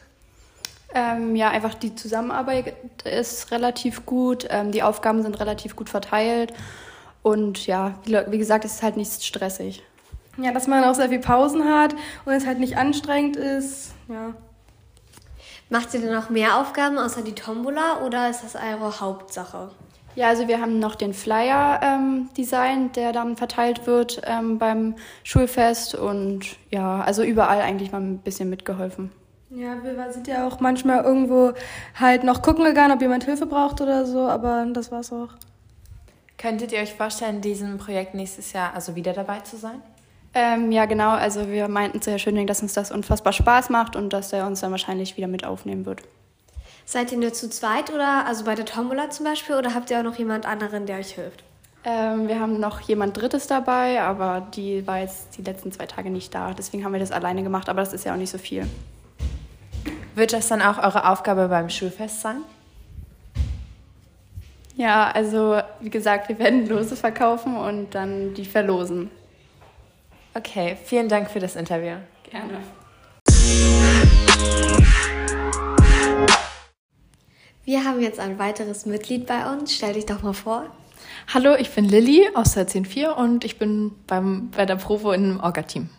Ähm, 0.94 1.36
ja, 1.36 1.50
einfach 1.50 1.74
die 1.74 1.94
Zusammenarbeit 1.94 2.74
ist 3.04 3.50
relativ 3.50 4.06
gut. 4.06 4.46
Ähm, 4.50 4.72
die 4.72 4.82
Aufgaben 4.82 5.22
sind 5.22 5.38
relativ 5.40 5.76
gut 5.76 5.88
verteilt. 5.88 6.52
Und 7.22 7.66
ja, 7.66 7.94
wie, 8.04 8.18
wie 8.28 8.38
gesagt, 8.38 8.64
es 8.64 8.76
ist 8.76 8.82
halt 8.82 8.96
nicht 8.96 9.22
stressig. 9.22 9.82
Ja, 10.38 10.52
dass 10.52 10.66
man 10.66 10.84
auch 10.84 10.94
sehr 10.94 11.08
viel 11.08 11.18
Pausen 11.18 11.64
hat 11.64 11.94
und 12.24 12.32
es 12.32 12.46
halt 12.46 12.60
nicht 12.60 12.76
anstrengend 12.76 13.36
ist. 13.36 13.92
Ja. 14.08 14.34
Macht 15.68 15.92
ihr 15.92 16.00
denn 16.00 16.14
noch 16.14 16.30
mehr 16.30 16.58
Aufgaben 16.58 16.96
außer 16.96 17.22
die 17.22 17.34
Tombola 17.34 18.00
oder 18.06 18.30
ist 18.30 18.42
das 18.42 18.54
eure 18.54 19.00
Hauptsache? 19.00 19.70
Ja, 20.14 20.28
also 20.28 20.48
wir 20.48 20.60
haben 20.60 20.78
noch 20.78 20.94
den 20.94 21.12
Flyer 21.12 21.80
ähm, 21.82 22.30
designt, 22.36 22.96
der 22.96 23.12
dann 23.12 23.36
verteilt 23.36 23.86
wird 23.86 24.22
ähm, 24.24 24.58
beim 24.58 24.96
Schulfest 25.22 25.94
und 25.94 26.56
ja, 26.70 27.00
also 27.02 27.22
überall 27.22 27.60
eigentlich 27.60 27.92
mal 27.92 28.00
ein 28.00 28.18
bisschen 28.18 28.48
mitgeholfen. 28.48 29.12
Ja, 29.50 29.82
wir 29.82 30.12
sind 30.12 30.28
ja 30.28 30.46
auch 30.46 30.60
manchmal 30.60 31.02
irgendwo 31.04 31.52
halt 31.98 32.22
noch 32.22 32.42
gucken 32.42 32.64
gegangen, 32.64 32.92
ob 32.92 33.00
jemand 33.00 33.24
Hilfe 33.24 33.46
braucht 33.46 33.80
oder 33.80 34.04
so, 34.04 34.20
aber 34.28 34.66
das 34.72 34.92
war's 34.92 35.12
auch. 35.12 35.30
Könntet 36.36 36.70
ihr 36.72 36.80
euch 36.80 36.94
vorstellen, 36.94 37.40
diesem 37.40 37.78
Projekt 37.78 38.14
nächstes 38.14 38.52
Jahr 38.52 38.74
also 38.74 38.94
wieder 38.94 39.12
dabei 39.12 39.40
zu 39.40 39.56
sein? 39.56 39.82
Ähm, 40.34 40.70
ja, 40.70 40.84
genau. 40.84 41.10
Also 41.10 41.48
wir 41.48 41.68
meinten 41.68 42.02
zu 42.02 42.10
Herr 42.10 42.18
Schöning, 42.18 42.46
dass 42.46 42.62
uns 42.62 42.74
das 42.74 42.92
unfassbar 42.92 43.32
Spaß 43.32 43.70
macht 43.70 43.96
und 43.96 44.12
dass 44.12 44.32
er 44.32 44.46
uns 44.46 44.60
dann 44.60 44.70
wahrscheinlich 44.70 45.16
wieder 45.16 45.26
mit 45.26 45.44
aufnehmen 45.44 45.86
wird. 45.86 46.02
Seid 46.84 47.10
ihr 47.12 47.18
nur 47.18 47.32
zu 47.32 47.50
zweit 47.50 47.92
oder 47.92 48.26
also 48.26 48.44
bei 48.44 48.54
der 48.54 48.64
Tombola 48.64 49.10
zum 49.10 49.24
Beispiel 49.26 49.56
oder 49.56 49.74
habt 49.74 49.90
ihr 49.90 49.98
auch 49.98 50.04
noch 50.04 50.16
jemand 50.16 50.46
anderen, 50.46 50.86
der 50.86 50.98
euch 50.98 51.12
hilft? 51.12 51.42
Ähm, 51.84 52.28
wir 52.28 52.38
haben 52.38 52.60
noch 52.60 52.80
jemand 52.80 53.16
Drittes 53.16 53.46
dabei, 53.46 54.00
aber 54.00 54.46
die 54.54 54.86
war 54.86 54.98
jetzt 54.98 55.36
die 55.38 55.42
letzten 55.42 55.72
zwei 55.72 55.86
Tage 55.86 56.10
nicht 56.10 56.34
da. 56.34 56.52
Deswegen 56.54 56.84
haben 56.84 56.92
wir 56.92 57.00
das 57.00 57.12
alleine 57.12 57.42
gemacht, 57.42 57.68
aber 57.68 57.80
das 57.80 57.92
ist 57.92 58.04
ja 58.04 58.12
auch 58.12 58.18
nicht 58.18 58.30
so 58.30 58.38
viel. 58.38 58.66
Wird 60.18 60.32
das 60.32 60.48
dann 60.48 60.60
auch 60.62 60.78
eure 60.78 61.08
Aufgabe 61.08 61.46
beim 61.46 61.70
Schulfest 61.70 62.22
sein? 62.22 62.42
Ja, 64.74 65.12
also 65.12 65.60
wie 65.78 65.90
gesagt, 65.90 66.28
wir 66.28 66.40
werden 66.40 66.66
Lose 66.66 66.96
verkaufen 66.96 67.56
und 67.56 67.94
dann 67.94 68.34
die 68.34 68.44
verlosen. 68.44 69.12
Okay, 70.34 70.76
vielen 70.84 71.08
Dank 71.08 71.30
für 71.30 71.38
das 71.38 71.54
Interview. 71.54 71.98
Gerne. 72.28 72.58
Wir 77.64 77.84
haben 77.84 78.00
jetzt 78.00 78.18
ein 78.18 78.40
weiteres 78.40 78.86
Mitglied 78.86 79.24
bei 79.24 79.48
uns. 79.48 79.72
Stell 79.72 79.92
dich 79.92 80.06
doch 80.06 80.24
mal 80.24 80.32
vor. 80.32 80.66
Hallo, 81.32 81.54
ich 81.54 81.70
bin 81.70 81.84
Lilly 81.84 82.28
aus 82.34 82.54
der 82.54 82.66
10.4 82.66 83.10
und 83.10 83.44
ich 83.44 83.56
bin 83.56 83.92
beim, 84.08 84.50
bei 84.50 84.66
der 84.66 84.76
Provo 84.76 85.12
im 85.12 85.38
Orga-Team. 85.38 85.90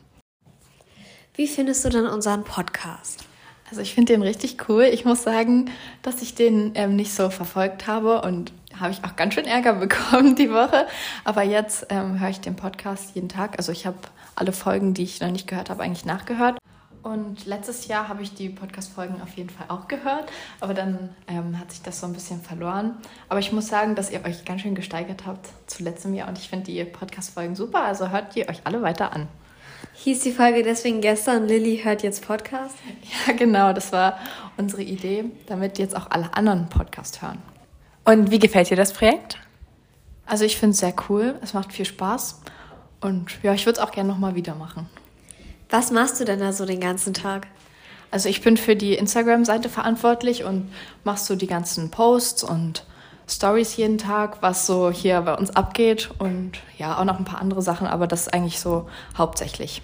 Wie 1.35 1.47
findest 1.47 1.85
du 1.85 1.89
denn 1.89 2.05
unseren 2.05 2.43
Podcast? 2.43 3.28
Also 3.69 3.81
ich 3.81 3.93
finde 3.93 4.13
den 4.13 4.21
richtig 4.21 4.69
cool. 4.69 4.83
Ich 4.83 5.05
muss 5.05 5.23
sagen, 5.23 5.69
dass 6.01 6.21
ich 6.21 6.35
den 6.35 6.71
ähm, 6.75 6.95
nicht 6.95 7.13
so 7.13 7.29
verfolgt 7.29 7.87
habe 7.87 8.21
und 8.21 8.51
habe 8.79 8.91
ich 8.91 9.03
auch 9.03 9.15
ganz 9.15 9.33
schön 9.33 9.45
Ärger 9.45 9.73
bekommen 9.79 10.35
die 10.35 10.51
Woche. 10.51 10.87
Aber 11.23 11.43
jetzt 11.43 11.87
ähm, 11.89 12.19
höre 12.19 12.29
ich 12.29 12.41
den 12.41 12.55
Podcast 12.55 13.15
jeden 13.15 13.29
Tag. 13.29 13.57
Also 13.57 13.71
ich 13.71 13.85
habe 13.85 13.97
alle 14.35 14.51
Folgen, 14.51 14.93
die 14.93 15.03
ich 15.03 15.19
noch 15.19 15.31
nicht 15.31 15.47
gehört 15.47 15.69
habe, 15.69 15.83
eigentlich 15.83 16.05
nachgehört. 16.05 16.57
Und 17.01 17.45
letztes 17.45 17.87
Jahr 17.87 18.09
habe 18.09 18.23
ich 18.23 18.33
die 18.33 18.49
Podcast-Folgen 18.49 19.21
auf 19.21 19.35
jeden 19.37 19.49
Fall 19.49 19.67
auch 19.69 19.87
gehört, 19.87 20.29
aber 20.59 20.73
dann 20.73 21.09
ähm, 21.27 21.57
hat 21.57 21.71
sich 21.71 21.81
das 21.81 22.01
so 22.01 22.05
ein 22.05 22.13
bisschen 22.13 22.41
verloren. 22.41 22.97
Aber 23.29 23.39
ich 23.39 23.53
muss 23.53 23.67
sagen, 23.67 23.95
dass 23.95 24.11
ihr 24.11 24.25
euch 24.25 24.43
ganz 24.43 24.61
schön 24.61 24.75
gesteigert 24.75 25.25
habt 25.25 25.47
zu 25.65 25.83
letztem 25.83 26.13
Jahr 26.13 26.27
und 26.27 26.37
ich 26.37 26.49
finde 26.49 26.65
die 26.65 26.83
Podcast-Folgen 26.83 27.55
super, 27.55 27.83
also 27.83 28.09
hört 28.09 28.35
ihr 28.35 28.49
euch 28.49 28.61
alle 28.65 28.81
weiter 28.81 29.13
an. 29.13 29.29
Hieß 30.01 30.21
die 30.21 30.31
Folge 30.31 30.63
deswegen 30.63 31.01
gestern, 31.01 31.45
Lilly 31.45 31.81
hört 31.83 32.03
jetzt 32.03 32.25
Podcast? 32.25 32.75
Ja, 33.27 33.33
genau, 33.33 33.73
das 33.73 33.91
war 33.91 34.17
unsere 34.55 34.81
Idee, 34.81 35.25
damit 35.47 35.77
jetzt 35.77 35.93
auch 35.93 36.09
alle 36.09 36.33
anderen 36.35 36.69
Podcast 36.69 37.21
hören. 37.21 37.39
Und 38.05 38.31
wie 38.31 38.39
gefällt 38.39 38.69
dir 38.69 38.77
das 38.77 38.93
Projekt? 38.93 39.37
Also 40.25 40.45
ich 40.45 40.57
finde 40.57 40.71
es 40.71 40.79
sehr 40.79 40.93
cool, 41.09 41.37
es 41.41 41.53
macht 41.53 41.73
viel 41.73 41.83
Spaß 41.83 42.39
und 43.01 43.43
ja, 43.43 43.53
ich 43.53 43.65
würde 43.65 43.81
es 43.81 43.85
auch 43.85 43.91
gerne 43.91 44.07
nochmal 44.07 44.35
wieder 44.35 44.55
machen. 44.55 44.87
Was 45.69 45.91
machst 45.91 46.21
du 46.21 46.23
denn 46.23 46.39
da 46.39 46.53
so 46.53 46.65
den 46.65 46.79
ganzen 46.79 47.13
Tag? 47.13 47.47
Also 48.09 48.29
ich 48.29 48.41
bin 48.41 48.55
für 48.55 48.77
die 48.77 48.93
Instagram-Seite 48.93 49.67
verantwortlich 49.67 50.45
und 50.45 50.71
machst 51.03 51.25
so 51.25 51.35
die 51.35 51.47
ganzen 51.47 51.91
Posts 51.91 52.45
und 52.45 52.85
Stories 53.29 53.77
jeden 53.77 53.97
Tag, 53.97 54.41
was 54.41 54.65
so 54.65 54.91
hier 54.91 55.21
bei 55.21 55.35
uns 55.35 55.55
abgeht 55.55 56.09
und 56.17 56.53
ja, 56.77 56.97
auch 56.97 57.05
noch 57.05 57.19
ein 57.19 57.25
paar 57.25 57.41
andere 57.41 57.61
Sachen, 57.61 57.87
aber 57.87 58.07
das 58.07 58.21
ist 58.21 58.33
eigentlich 58.33 58.59
so 58.59 58.89
hauptsächlich. 59.17 59.81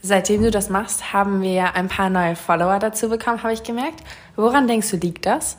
Seitdem 0.00 0.42
du 0.42 0.50
das 0.50 0.68
machst, 0.68 1.12
haben 1.12 1.42
wir 1.42 1.52
ja 1.52 1.70
ein 1.74 1.86
paar 1.86 2.10
neue 2.10 2.34
Follower 2.34 2.80
dazu 2.80 3.08
bekommen, 3.08 3.42
habe 3.42 3.52
ich 3.52 3.62
gemerkt. 3.62 4.02
Woran 4.34 4.66
denkst 4.66 4.90
du, 4.90 4.96
liegt 4.96 5.26
das? 5.26 5.58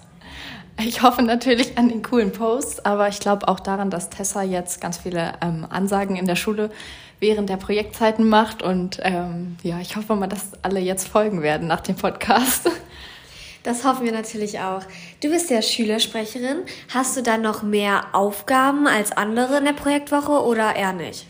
Ich 0.80 1.01
hoffe 1.01 1.22
natürlich 1.22 1.77
an 1.77 1.88
den 1.88 2.01
coolen 2.01 2.32
Posts, 2.32 2.86
aber 2.86 3.08
ich 3.08 3.20
glaube 3.20 3.48
auch 3.48 3.60
daran, 3.60 3.89
dass 3.89 4.10
Tessa 4.10 4.42
jetzt 4.42 4.82
ganz 4.82 4.98
viele 4.98 5.34
ähm, 5.42 5.65
Ansagen 5.70 6.15
in 6.15 6.25
der 6.25 6.36
Schule 6.36 6.72
während 7.20 7.50
der 7.50 7.58
Projektzeiten 7.58 8.27
macht. 8.27 8.63
Und 8.63 9.00
ähm, 9.03 9.56
ja, 9.63 9.80
ich 9.80 9.96
hoffe 9.96 10.15
mal, 10.15 10.27
dass 10.27 10.51
alle 10.62 10.80
jetzt 10.80 11.08
folgen 11.08 11.42
werden 11.42 11.68
nach 11.68 11.82
dem 11.82 11.96
Podcast. 11.96 12.70
Das 13.63 13.86
hoffen 13.86 14.05
wir 14.05 14.12
natürlich 14.12 14.60
auch. 14.60 14.82
Du 15.22 15.29
bist 15.29 15.50
ja 15.50 15.62
Schülersprecherin. 15.62 16.63
Hast 16.93 17.15
du 17.15 17.24
dann 17.24 17.41
noch 17.41 17.63
mehr 17.63 18.08
Aufgaben 18.12 18.88
als 18.88 19.13
andere 19.13 19.58
in 19.58 19.65
der 19.65 19.74
Projektwoche 19.74 20.43
oder 20.43 20.75
eher 20.75 20.91
nicht? 20.91 21.25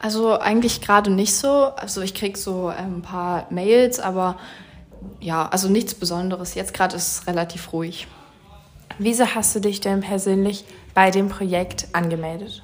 Also 0.00 0.38
eigentlich 0.38 0.80
gerade 0.80 1.10
nicht 1.10 1.34
so. 1.34 1.48
Also 1.48 2.00
ich 2.00 2.14
kriege 2.14 2.38
so 2.38 2.70
ähm, 2.70 2.98
ein 2.98 3.02
paar 3.02 3.46
Mails, 3.50 3.98
aber 3.98 4.38
ja, 5.20 5.48
also 5.48 5.68
nichts 5.68 5.94
Besonderes. 5.94 6.54
Jetzt 6.54 6.72
gerade 6.72 6.96
ist 6.96 7.20
es 7.20 7.26
relativ 7.26 7.72
ruhig. 7.72 8.06
Wieso 8.98 9.26
hast 9.26 9.54
du 9.54 9.60
dich 9.60 9.80
denn 9.80 10.00
persönlich 10.00 10.64
bei 10.94 11.10
dem 11.10 11.28
Projekt 11.28 11.88
angemeldet? 11.92 12.62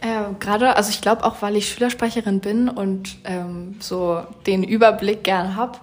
Äh, 0.00 0.34
Gerade, 0.40 0.76
also 0.76 0.90
ich 0.90 1.00
glaube 1.00 1.24
auch, 1.24 1.42
weil 1.42 1.56
ich 1.56 1.68
Schülersprecherin 1.68 2.40
bin 2.40 2.68
und 2.68 3.18
ähm, 3.24 3.76
so 3.78 4.22
den 4.46 4.64
Überblick 4.64 5.22
gern 5.22 5.54
habe, 5.54 5.78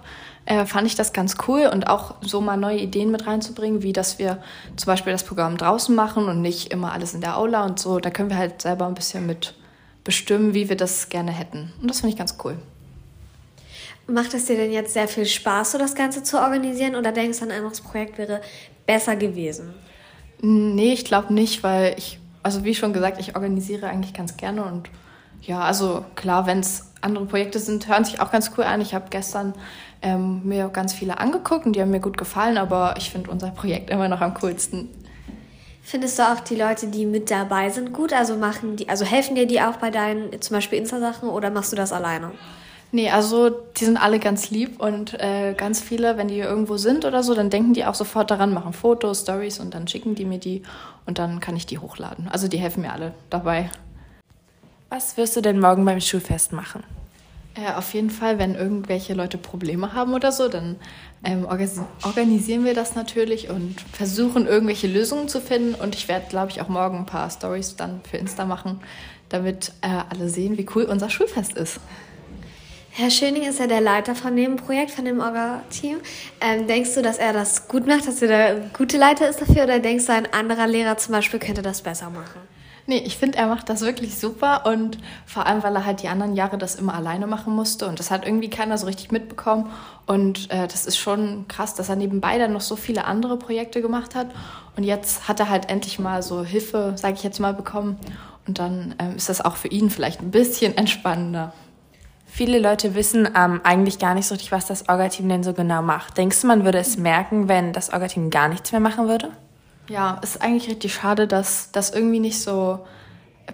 äh, 0.50 0.66
fand 0.66 0.84
ich 0.88 0.96
das 0.96 1.12
ganz 1.12 1.36
cool 1.46 1.70
und 1.72 1.86
auch 1.86 2.16
so 2.22 2.40
mal 2.40 2.56
neue 2.56 2.78
Ideen 2.78 3.12
mit 3.12 3.24
reinzubringen, 3.24 3.84
wie 3.84 3.92
dass 3.92 4.18
wir 4.18 4.42
zum 4.74 4.86
Beispiel 4.86 5.12
das 5.12 5.22
Programm 5.22 5.56
draußen 5.56 5.94
machen 5.94 6.26
und 6.26 6.42
nicht 6.42 6.72
immer 6.72 6.90
alles 6.90 7.14
in 7.14 7.20
der 7.20 7.38
Aula 7.38 7.64
und 7.64 7.78
so. 7.78 8.00
Da 8.00 8.10
können 8.10 8.30
wir 8.30 8.36
halt 8.36 8.60
selber 8.60 8.88
ein 8.88 8.94
bisschen 8.94 9.26
mit 9.26 9.54
bestimmen, 10.02 10.52
wie 10.52 10.68
wir 10.68 10.76
das 10.76 11.08
gerne 11.08 11.30
hätten. 11.30 11.72
Und 11.80 11.88
das 11.88 12.00
finde 12.00 12.14
ich 12.14 12.18
ganz 12.18 12.36
cool. 12.42 12.56
Macht 14.08 14.34
es 14.34 14.46
dir 14.46 14.56
denn 14.56 14.72
jetzt 14.72 14.92
sehr 14.92 15.06
viel 15.06 15.24
Spaß, 15.24 15.70
so 15.70 15.78
das 15.78 15.94
Ganze 15.94 16.24
zu 16.24 16.40
organisieren 16.40 16.96
oder 16.96 17.12
denkst 17.12 17.38
du, 17.38 17.44
ein 17.44 17.52
anderes 17.52 17.80
Projekt 17.80 18.18
wäre 18.18 18.40
besser 18.86 19.14
gewesen? 19.14 19.72
Nee, 20.40 20.94
ich 20.94 21.04
glaube 21.04 21.32
nicht, 21.32 21.62
weil 21.62 21.94
ich, 21.96 22.18
also 22.42 22.64
wie 22.64 22.74
schon 22.74 22.92
gesagt, 22.92 23.20
ich 23.20 23.36
organisiere 23.36 23.86
eigentlich 23.86 24.14
ganz 24.14 24.36
gerne 24.36 24.64
und 24.64 24.90
ja, 25.42 25.60
also 25.60 26.04
klar, 26.16 26.46
wenn 26.46 26.60
es 26.60 26.86
andere 27.00 27.24
Projekte 27.26 27.58
sind, 27.58 27.88
hören 27.88 28.04
sich 28.04 28.20
auch 28.20 28.30
ganz 28.30 28.52
cool 28.56 28.64
an. 28.64 28.80
Ich 28.80 28.94
habe 28.94 29.06
gestern 29.10 29.54
ähm, 30.02 30.42
mir 30.44 30.68
ganz 30.68 30.92
viele 30.92 31.18
angeguckt 31.18 31.66
und 31.66 31.74
die 31.74 31.80
haben 31.80 31.90
mir 31.90 32.00
gut 32.00 32.18
gefallen, 32.18 32.58
aber 32.58 32.94
ich 32.98 33.10
finde 33.10 33.30
unser 33.30 33.50
Projekt 33.50 33.90
immer 33.90 34.08
noch 34.08 34.20
am 34.20 34.34
coolsten. 34.34 34.88
Findest 35.82 36.18
du 36.18 36.22
auch 36.22 36.40
die 36.40 36.56
Leute, 36.56 36.88
die 36.88 37.06
mit 37.06 37.30
dabei 37.30 37.70
sind, 37.70 37.92
gut? 37.92 38.12
Also 38.12 38.36
machen 38.36 38.76
die, 38.76 38.88
also 38.88 39.04
helfen 39.04 39.34
dir 39.34 39.46
die 39.46 39.60
auch 39.60 39.76
bei 39.76 39.90
deinen 39.90 40.40
zum 40.40 40.56
Beispiel 40.56 40.78
Insta-Sachen 40.78 41.28
oder 41.28 41.50
machst 41.50 41.72
du 41.72 41.76
das 41.76 41.92
alleine? 41.92 42.32
Nee, 42.92 43.10
also 43.10 43.50
die 43.50 43.84
sind 43.84 43.96
alle 43.96 44.18
ganz 44.18 44.50
lieb 44.50 44.80
und 44.80 45.14
äh, 45.20 45.54
ganz 45.56 45.80
viele, 45.80 46.16
wenn 46.16 46.28
die 46.28 46.38
irgendwo 46.38 46.76
sind 46.76 47.04
oder 47.04 47.22
so, 47.22 47.34
dann 47.34 47.48
denken 47.48 47.72
die 47.72 47.84
auch 47.84 47.94
sofort 47.94 48.30
daran, 48.30 48.52
machen 48.52 48.72
Fotos, 48.72 49.20
Stories 49.20 49.60
und 49.60 49.74
dann 49.74 49.86
schicken 49.86 50.16
die 50.16 50.24
mir 50.24 50.38
die 50.38 50.62
und 51.06 51.18
dann 51.18 51.40
kann 51.40 51.56
ich 51.56 51.66
die 51.66 51.78
hochladen. 51.78 52.28
Also 52.28 52.48
die 52.48 52.58
helfen 52.58 52.82
mir 52.82 52.92
alle 52.92 53.14
dabei. 53.30 53.70
Was 54.90 55.16
wirst 55.16 55.36
du 55.36 55.40
denn 55.40 55.60
morgen 55.60 55.84
beim 55.84 56.00
Schulfest 56.00 56.52
machen? 56.52 56.82
Äh, 57.54 57.72
auf 57.74 57.94
jeden 57.94 58.10
Fall, 58.10 58.40
wenn 58.40 58.56
irgendwelche 58.56 59.14
Leute 59.14 59.38
Probleme 59.38 59.92
haben 59.92 60.14
oder 60.14 60.32
so, 60.32 60.48
dann 60.48 60.76
ähm, 61.22 61.46
organisieren 61.46 62.64
wir 62.64 62.74
das 62.74 62.96
natürlich 62.96 63.50
und 63.50 63.80
versuchen 63.92 64.48
irgendwelche 64.48 64.88
Lösungen 64.88 65.28
zu 65.28 65.40
finden. 65.40 65.76
Und 65.76 65.94
ich 65.94 66.08
werde, 66.08 66.26
glaube 66.28 66.50
ich, 66.50 66.60
auch 66.60 66.68
morgen 66.68 66.98
ein 66.98 67.06
paar 67.06 67.30
Stories 67.30 67.76
dann 67.76 68.00
für 68.08 68.16
Insta 68.16 68.44
machen, 68.44 68.80
damit 69.28 69.72
äh, 69.82 70.02
alle 70.10 70.28
sehen, 70.28 70.58
wie 70.58 70.66
cool 70.74 70.82
unser 70.82 71.08
Schulfest 71.08 71.52
ist. 71.56 71.78
Herr 72.90 73.10
Schöning 73.10 73.44
ist 73.44 73.60
ja 73.60 73.68
der 73.68 73.80
Leiter 73.80 74.16
von 74.16 74.34
dem 74.34 74.56
Projekt, 74.56 74.90
von 74.90 75.04
dem 75.04 75.20
Orga-Team. 75.20 75.98
Ähm, 76.40 76.66
denkst 76.66 76.94
du, 76.94 77.02
dass 77.02 77.18
er 77.18 77.32
das 77.32 77.68
gut 77.68 77.86
macht, 77.86 78.08
dass 78.08 78.20
er 78.22 78.28
der 78.28 78.56
gute 78.76 78.98
Leiter 78.98 79.28
ist 79.28 79.40
dafür? 79.40 79.62
Oder 79.62 79.78
denkst 79.78 80.06
du, 80.06 80.12
ein 80.12 80.32
anderer 80.32 80.66
Lehrer 80.66 80.96
zum 80.98 81.12
Beispiel 81.12 81.38
könnte 81.38 81.62
das 81.62 81.80
besser 81.80 82.10
machen? 82.10 82.40
Nee, 82.86 83.02
ich 83.04 83.16
finde, 83.16 83.38
er 83.38 83.46
macht 83.46 83.68
das 83.68 83.82
wirklich 83.82 84.18
super 84.18 84.66
und 84.66 84.98
vor 85.26 85.46
allem, 85.46 85.62
weil 85.62 85.74
er 85.74 85.86
halt 85.86 86.02
die 86.02 86.08
anderen 86.08 86.34
Jahre 86.34 86.58
das 86.58 86.74
immer 86.74 86.94
alleine 86.94 87.26
machen 87.26 87.54
musste 87.54 87.86
und 87.86 87.98
das 87.98 88.10
hat 88.10 88.26
irgendwie 88.26 88.50
keiner 88.50 88.78
so 88.78 88.86
richtig 88.86 89.12
mitbekommen 89.12 89.70
und 90.06 90.50
äh, 90.50 90.66
das 90.66 90.86
ist 90.86 90.98
schon 90.98 91.46
krass, 91.48 91.74
dass 91.74 91.88
er 91.88 91.96
nebenbei 91.96 92.38
dann 92.38 92.52
noch 92.52 92.60
so 92.60 92.76
viele 92.76 93.04
andere 93.04 93.38
Projekte 93.38 93.82
gemacht 93.82 94.14
hat 94.14 94.28
und 94.76 94.84
jetzt 94.84 95.28
hat 95.28 95.40
er 95.40 95.48
halt 95.48 95.70
endlich 95.70 95.98
mal 95.98 96.22
so 96.22 96.44
Hilfe, 96.44 96.94
sage 96.96 97.14
ich 97.14 97.22
jetzt 97.22 97.38
mal, 97.40 97.54
bekommen 97.54 97.96
und 98.46 98.58
dann 98.58 98.94
ähm, 98.98 99.16
ist 99.16 99.28
das 99.28 99.40
auch 99.40 99.56
für 99.56 99.68
ihn 99.68 99.90
vielleicht 99.90 100.20
ein 100.20 100.30
bisschen 100.30 100.76
entspannender. 100.76 101.52
Viele 102.32 102.60
Leute 102.60 102.94
wissen 102.94 103.28
ähm, 103.36 103.60
eigentlich 103.64 103.98
gar 103.98 104.14
nicht 104.14 104.26
so 104.26 104.34
richtig, 104.34 104.52
was 104.52 104.66
das 104.66 104.88
Orga-Team 104.88 105.28
denn 105.28 105.42
so 105.42 105.52
genau 105.52 105.82
macht. 105.82 106.16
Denkst 106.16 106.40
du, 106.40 106.46
man 106.46 106.64
würde 106.64 106.78
es 106.78 106.96
merken, 106.96 107.48
wenn 107.48 107.72
das 107.72 107.92
Orga-Team 107.92 108.30
gar 108.30 108.48
nichts 108.48 108.70
mehr 108.70 108.80
machen 108.80 109.08
würde? 109.08 109.30
Ja, 109.90 110.20
ist 110.22 110.40
eigentlich 110.40 110.70
richtig 110.70 110.94
schade, 110.94 111.26
dass 111.26 111.72
das 111.72 111.90
irgendwie 111.90 112.20
nicht 112.20 112.40
so 112.40 112.78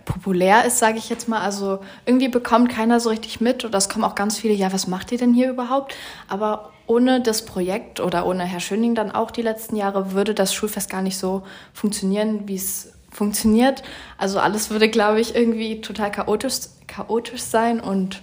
populär 0.04 0.66
ist, 0.66 0.78
sage 0.78 0.98
ich 0.98 1.08
jetzt 1.08 1.30
mal. 1.30 1.40
Also 1.40 1.78
irgendwie 2.04 2.28
bekommt 2.28 2.68
keiner 2.68 3.00
so 3.00 3.08
richtig 3.08 3.40
mit 3.40 3.64
oder 3.64 3.78
es 3.78 3.88
kommen 3.88 4.04
auch 4.04 4.14
ganz 4.14 4.36
viele, 4.36 4.52
ja, 4.52 4.70
was 4.70 4.86
macht 4.86 5.12
ihr 5.12 5.18
denn 5.18 5.32
hier 5.32 5.48
überhaupt? 5.48 5.94
Aber 6.28 6.72
ohne 6.86 7.22
das 7.22 7.46
Projekt 7.46 8.00
oder 8.00 8.26
ohne 8.26 8.44
Herr 8.44 8.60
Schöning 8.60 8.94
dann 8.94 9.12
auch 9.12 9.30
die 9.30 9.40
letzten 9.40 9.76
Jahre 9.76 10.12
würde 10.12 10.34
das 10.34 10.52
Schulfest 10.52 10.90
gar 10.90 11.00
nicht 11.00 11.16
so 11.16 11.42
funktionieren, 11.72 12.46
wie 12.46 12.56
es 12.56 12.92
funktioniert. 13.10 13.82
Also 14.18 14.38
alles 14.38 14.68
würde, 14.68 14.90
glaube 14.90 15.20
ich, 15.20 15.34
irgendwie 15.34 15.80
total 15.80 16.12
chaotisch, 16.12 16.68
chaotisch 16.86 17.40
sein 17.40 17.80
und 17.80 18.20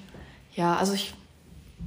ja, 0.53 0.75
also 0.75 0.93
ich 0.93 1.15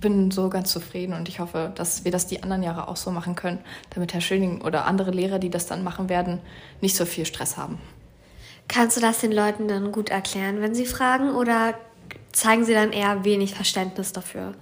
bin 0.01 0.31
so 0.31 0.49
ganz 0.49 0.71
zufrieden 0.73 1.15
und 1.15 1.29
ich 1.29 1.41
hoffe, 1.41 1.73
dass 1.75 2.05
wir 2.05 2.13
das 2.13 2.27
die 2.27 2.43
anderen 2.43 2.63
Jahre 2.63 2.89
auch 2.89 2.97
so 2.97 3.11
machen 3.11 3.35
können, 3.35 3.59
damit 3.91 4.15
Herr 4.15 4.21
Schöning 4.21 4.61
oder 4.61 4.87
andere 4.87 5.11
Lehrer, 5.11 5.39
die 5.39 5.51
das 5.51 5.67
dann 5.67 5.85
machen 5.85 6.09
werden, 6.09 6.41
nicht 6.81 6.97
so 6.97 7.05
viel 7.05 7.27
Stress 7.27 7.57
haben. 7.57 7.79
Kannst 8.69 8.97
du 8.97 9.01
das 9.01 9.21
den 9.21 9.33
Leuten 9.33 9.69
dann 9.69 9.93
gut 9.93 10.09
erklären, 10.09 10.61
wenn 10.61 10.75
sie 10.75 10.87
fragen, 10.87 11.31
oder 11.31 11.75
zeigen 12.33 12.65
sie 12.65 12.75
dann 12.75 12.93
eher 12.93 13.25
wenig 13.25 13.55
Verständnis 13.55 14.13
dafür? 14.13 14.55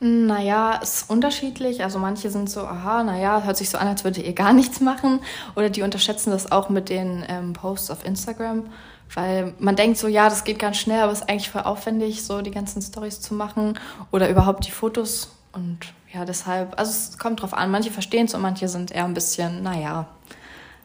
Naja, 0.00 0.74
ist 0.82 1.08
unterschiedlich. 1.08 1.82
Also 1.82 1.98
manche 1.98 2.28
sind 2.28 2.50
so, 2.50 2.60
aha, 2.60 3.02
naja, 3.04 3.42
hört 3.42 3.56
sich 3.56 3.70
so 3.70 3.78
an, 3.78 3.88
als 3.88 4.04
würdet 4.04 4.24
ihr 4.24 4.34
gar 4.34 4.52
nichts 4.52 4.80
machen. 4.80 5.20
Oder 5.56 5.70
die 5.70 5.82
unterschätzen 5.82 6.30
das 6.30 6.52
auch 6.52 6.68
mit 6.68 6.88
den 6.90 7.24
ähm, 7.28 7.54
Posts 7.54 7.90
auf 7.90 8.04
Instagram. 8.04 8.66
Weil 9.12 9.54
man 9.58 9.76
denkt 9.76 9.98
so, 9.98 10.08
ja, 10.08 10.28
das 10.28 10.44
geht 10.44 10.58
ganz 10.58 10.78
schnell, 10.78 11.00
aber 11.00 11.12
es 11.12 11.20
ist 11.20 11.28
eigentlich 11.28 11.50
voll 11.50 11.62
aufwendig, 11.62 12.24
so 12.24 12.40
die 12.42 12.50
ganzen 12.50 12.82
Stories 12.82 13.20
zu 13.20 13.34
machen 13.34 13.78
oder 14.10 14.28
überhaupt 14.28 14.66
die 14.66 14.70
Fotos. 14.70 15.36
Und 15.52 15.78
ja, 16.12 16.24
deshalb, 16.24 16.78
also 16.78 16.90
es 16.90 17.18
kommt 17.18 17.42
drauf 17.42 17.54
an. 17.54 17.70
Manche 17.70 17.90
verstehen 17.90 18.26
es 18.26 18.34
und 18.34 18.40
manche 18.40 18.68
sind 18.68 18.90
eher 18.90 19.04
ein 19.04 19.14
bisschen, 19.14 19.62
naja, 19.62 20.08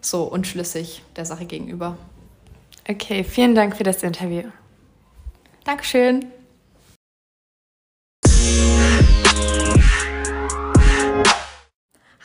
so 0.02 0.24
unschlüssig 0.24 1.04
der 1.16 1.26
Sache 1.26 1.46
gegenüber. 1.46 1.98
Okay, 2.88 3.24
vielen 3.24 3.56
Dank 3.56 3.78
für 3.78 3.84
das 3.84 4.04
Interview. 4.04 4.44
Dankeschön. 5.64 6.26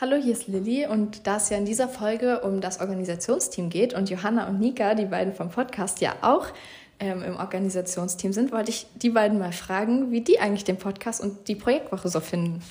Hallo, 0.07 0.21
hier 0.21 0.33
ist 0.33 0.47
Lilly 0.47 0.85
und 0.85 1.25
da 1.25 1.37
es 1.37 1.49
ja 1.49 1.57
in 1.57 1.65
dieser 1.65 1.89
Folge 1.89 2.41
um 2.41 2.61
das 2.61 2.79
Organisationsteam 2.79 3.71
geht 3.71 3.95
und 3.95 4.07
Johanna 4.07 4.47
und 4.47 4.59
Nika, 4.59 4.93
die 4.93 5.05
beiden 5.05 5.33
vom 5.33 5.49
Podcast, 5.49 5.99
ja 5.99 6.13
auch 6.21 6.45
ähm, 6.99 7.23
im 7.23 7.37
Organisationsteam 7.37 8.31
sind, 8.31 8.51
wollte 8.51 8.69
ich 8.69 8.85
die 8.93 9.09
beiden 9.09 9.39
mal 9.39 9.51
fragen, 9.51 10.11
wie 10.11 10.21
die 10.21 10.39
eigentlich 10.39 10.63
den 10.63 10.77
Podcast 10.77 11.21
und 11.21 11.47
die 11.47 11.55
Projektwoche 11.55 12.07
so 12.07 12.19
finden. 12.19 12.61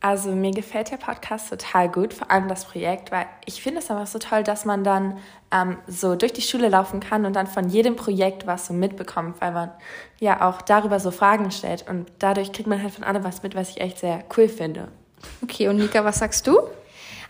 Also 0.00 0.32
mir 0.32 0.50
gefällt 0.50 0.90
der 0.90 0.96
Podcast 0.96 1.50
total 1.50 1.88
gut, 1.88 2.12
vor 2.12 2.32
allem 2.32 2.48
das 2.48 2.64
Projekt, 2.64 3.12
weil 3.12 3.26
ich 3.44 3.62
finde 3.62 3.78
es 3.78 3.88
einfach 3.88 4.08
so 4.08 4.18
toll, 4.18 4.42
dass 4.42 4.64
man 4.64 4.82
dann 4.82 5.18
ähm, 5.52 5.76
so 5.86 6.16
durch 6.16 6.32
die 6.32 6.42
Schule 6.42 6.68
laufen 6.68 6.98
kann 6.98 7.26
und 7.26 7.36
dann 7.36 7.46
von 7.46 7.68
jedem 7.68 7.94
Projekt 7.94 8.48
was 8.48 8.66
so 8.66 8.74
mitbekommt, 8.74 9.40
weil 9.40 9.52
man 9.52 9.70
ja 10.18 10.44
auch 10.44 10.60
darüber 10.62 10.98
so 10.98 11.12
Fragen 11.12 11.52
stellt 11.52 11.88
und 11.88 12.10
dadurch 12.18 12.50
kriegt 12.52 12.66
man 12.68 12.82
halt 12.82 12.92
von 12.92 13.04
allem 13.04 13.22
was 13.22 13.44
mit, 13.44 13.54
was 13.54 13.70
ich 13.70 13.80
echt 13.80 14.00
sehr 14.00 14.24
cool 14.36 14.48
finde. 14.48 14.88
Okay, 15.42 15.68
und 15.68 15.76
Nika, 15.76 16.04
was 16.04 16.18
sagst 16.18 16.46
du? 16.46 16.60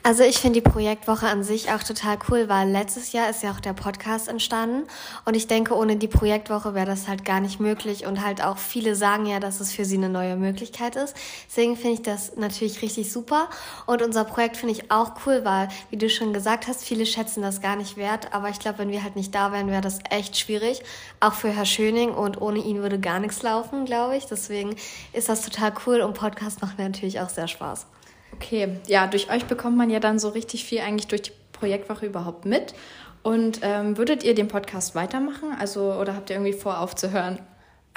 Also 0.07 0.23
ich 0.23 0.39
finde 0.39 0.61
die 0.61 0.71
Projektwoche 0.71 1.27
an 1.27 1.43
sich 1.43 1.73
auch 1.73 1.83
total 1.83 2.17
cool, 2.31 2.49
weil 2.49 2.71
letztes 2.71 3.11
Jahr 3.11 3.29
ist 3.29 3.43
ja 3.43 3.51
auch 3.51 3.59
der 3.59 3.73
Podcast 3.73 4.29
entstanden. 4.29 4.87
Und 5.25 5.35
ich 5.35 5.49
denke, 5.49 5.75
ohne 5.75 5.97
die 5.97 6.07
Projektwoche 6.07 6.75
wäre 6.75 6.87
das 6.87 7.09
halt 7.09 7.25
gar 7.25 7.41
nicht 7.41 7.59
möglich. 7.59 8.07
Und 8.07 8.25
halt 8.25 8.41
auch 8.41 8.57
viele 8.57 8.95
sagen 8.95 9.27
ja, 9.27 9.41
dass 9.41 9.59
es 9.59 9.73
für 9.73 9.85
sie 9.85 9.97
eine 9.97 10.09
neue 10.09 10.37
Möglichkeit 10.37 10.95
ist. 10.95 11.17
Deswegen 11.49 11.75
finde 11.75 11.95
ich 11.95 12.03
das 12.03 12.37
natürlich 12.37 12.83
richtig 12.83 13.11
super. 13.11 13.49
Und 13.87 14.01
unser 14.01 14.23
Projekt 14.23 14.59
finde 14.59 14.75
ich 14.75 14.93
auch 14.93 15.15
cool, 15.27 15.45
weil, 15.45 15.71
wie 15.91 15.97
du 15.97 16.09
schon 16.09 16.33
gesagt 16.33 16.69
hast, 16.69 16.85
viele 16.85 17.05
schätzen 17.05 17.43
das 17.43 17.61
gar 17.61 17.75
nicht 17.75 17.97
wert, 17.97 18.33
aber 18.33 18.49
ich 18.49 18.61
glaube, 18.61 18.79
wenn 18.79 18.91
wir 18.91 19.03
halt 19.03 19.17
nicht 19.17 19.35
da 19.35 19.51
wären, 19.51 19.73
wäre 19.73 19.81
das 19.81 19.99
echt 20.11 20.39
schwierig, 20.39 20.85
auch 21.19 21.35
für 21.35 21.49
Herr 21.49 21.67
Schöning. 21.67 22.11
Und 22.11 22.41
ohne 22.41 22.61
ihn 22.61 22.81
würde 22.81 23.01
gar 23.01 23.19
nichts 23.19 23.43
laufen, 23.43 23.87
glaube 23.87 24.17
ich. 24.17 24.27
Deswegen 24.27 24.77
ist 25.13 25.29
das 25.29 25.43
total 25.43 25.73
cool. 25.85 26.01
Und 26.01 26.15
Podcast 26.15 26.63
macht 26.63 26.79
mir 26.79 26.85
natürlich 26.85 27.19
auch 27.19 27.29
sehr 27.29 27.49
Spaß. 27.49 27.87
Okay, 28.35 28.79
ja, 28.87 29.07
durch 29.07 29.31
euch 29.31 29.47
bekommt 29.47 29.77
man 29.77 29.91
ja 29.91 30.01
dann 30.01 30.19
so 30.19 30.29
richtig 30.29 30.65
viel 30.65 30.81
eigentlich 30.81 31.07
durch 31.07 31.23
die 31.23 31.33
Projektwoche 31.53 32.07
überhaupt 32.07 32.45
mit. 32.45 32.75
Und 33.23 33.61
ähm, 33.63 33.97
würdet 33.97 34.23
ihr 34.23 34.35
den 34.35 34.49
Podcast 34.49 34.95
weitermachen? 34.95 35.55
Also, 35.59 35.95
oder 35.95 36.15
habt 36.15 36.31
ihr 36.31 36.37
irgendwie 36.37 36.53
vor, 36.53 36.81
aufzuhören? 36.81 37.41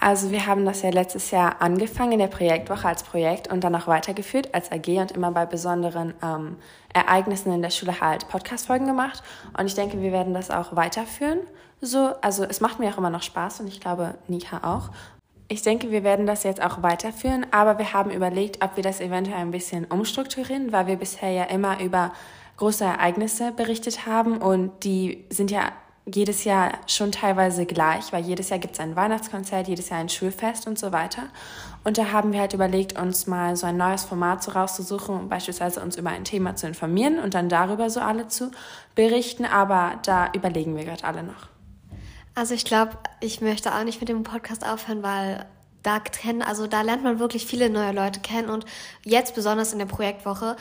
Also 0.01 0.31
wir 0.31 0.45
haben 0.47 0.65
das 0.65 0.81
ja 0.81 0.91
letztes 0.91 1.29
Jahr 1.31 1.61
angefangen 1.61 2.13
in 2.13 2.19
der 2.19 2.27
Projektwoche 2.27 2.87
als 2.87 3.03
Projekt 3.03 3.51
und 3.51 3.65
dann 3.65 3.75
auch 3.75 3.85
weitergeführt 3.87 4.55
als 4.55 4.71
AG 4.71 4.87
und 4.87 5.11
immer 5.11 5.31
bei 5.31 5.45
besonderen 5.45 6.13
ähm, 6.23 6.55
Ereignissen 6.93 7.51
in 7.51 7.61
der 7.61 7.69
Schule 7.69 7.99
halt 7.99 8.29
Podcast-Folgen 8.29 8.87
gemacht. 8.87 9.21
Und 9.57 9.65
ich 9.65 9.75
denke, 9.75 10.01
wir 10.01 10.13
werden 10.13 10.33
das 10.33 10.51
auch 10.51 10.73
weiterführen. 10.75 11.39
So, 11.81 12.13
also 12.21 12.45
es 12.45 12.61
macht 12.61 12.79
mir 12.79 12.89
auch 12.89 12.97
immer 12.97 13.09
noch 13.09 13.23
Spaß 13.23 13.59
und 13.59 13.67
ich 13.67 13.81
glaube 13.81 14.15
Nika 14.27 14.61
auch. 14.63 14.89
Ich 15.51 15.63
denke, 15.63 15.89
wir 15.89 16.03
werden 16.03 16.27
das 16.27 16.43
jetzt 16.43 16.61
auch 16.61 16.83
weiterführen, 16.83 17.43
aber 17.49 17.79
wir 17.79 17.91
haben 17.91 18.11
überlegt, 18.11 18.63
ob 18.63 18.75
wir 18.75 18.83
das 18.83 19.01
eventuell 19.01 19.39
ein 19.39 19.49
bisschen 19.49 19.85
umstrukturieren, 19.85 20.71
weil 20.71 20.85
wir 20.85 20.95
bisher 20.95 21.31
ja 21.31 21.45
immer 21.45 21.81
über 21.81 22.13
große 22.57 22.83
Ereignisse 22.83 23.51
berichtet 23.51 24.05
haben 24.05 24.37
und 24.37 24.83
die 24.83 25.25
sind 25.31 25.49
ja 25.49 25.71
jedes 26.05 26.43
Jahr 26.43 26.73
schon 26.85 27.11
teilweise 27.11 27.65
gleich, 27.65 28.13
weil 28.13 28.23
jedes 28.23 28.49
Jahr 28.49 28.59
gibt 28.59 28.75
es 28.75 28.79
ein 28.79 28.95
Weihnachtskonzert, 28.95 29.67
jedes 29.67 29.89
Jahr 29.89 29.99
ein 29.99 30.09
Schulfest 30.09 30.67
und 30.67 30.77
so 30.77 30.91
weiter. 30.91 31.23
Und 31.83 31.97
da 31.97 32.11
haben 32.11 32.31
wir 32.31 32.41
halt 32.41 32.53
überlegt, 32.53 32.99
uns 32.99 33.25
mal 33.25 33.55
so 33.55 33.65
ein 33.65 33.77
neues 33.77 34.03
Format 34.03 34.43
so 34.43 34.51
rauszusuchen, 34.51 35.29
beispielsweise 35.29 35.81
uns 35.81 35.97
über 35.97 36.11
ein 36.11 36.25
Thema 36.25 36.55
zu 36.55 36.67
informieren 36.67 37.17
und 37.17 37.33
dann 37.33 37.49
darüber 37.49 37.89
so 37.89 38.01
alle 38.01 38.27
zu 38.27 38.51
berichten, 38.93 39.45
aber 39.45 39.93
da 40.03 40.29
überlegen 40.33 40.75
wir 40.75 40.85
gerade 40.85 41.05
alle 41.05 41.23
noch. 41.23 41.48
Also 42.35 42.53
ich 42.53 42.65
glaube, 42.65 42.97
ich 43.19 43.41
möchte 43.41 43.73
auch 43.73 43.83
nicht 43.83 43.99
mit 43.99 44.09
dem 44.09 44.23
Podcast 44.23 44.65
aufhören, 44.65 45.03
weil 45.03 45.45
da 45.83 45.99
kennen, 45.99 46.41
also 46.41 46.67
da 46.67 46.81
lernt 46.81 47.03
man 47.03 47.19
wirklich 47.19 47.45
viele 47.45 47.69
neue 47.69 47.93
Leute 47.93 48.19
kennen 48.19 48.49
und 48.49 48.65
jetzt 49.03 49.33
besonders 49.33 49.71
in 49.71 49.79
der 49.79 49.85
Projektwoche 49.85 50.57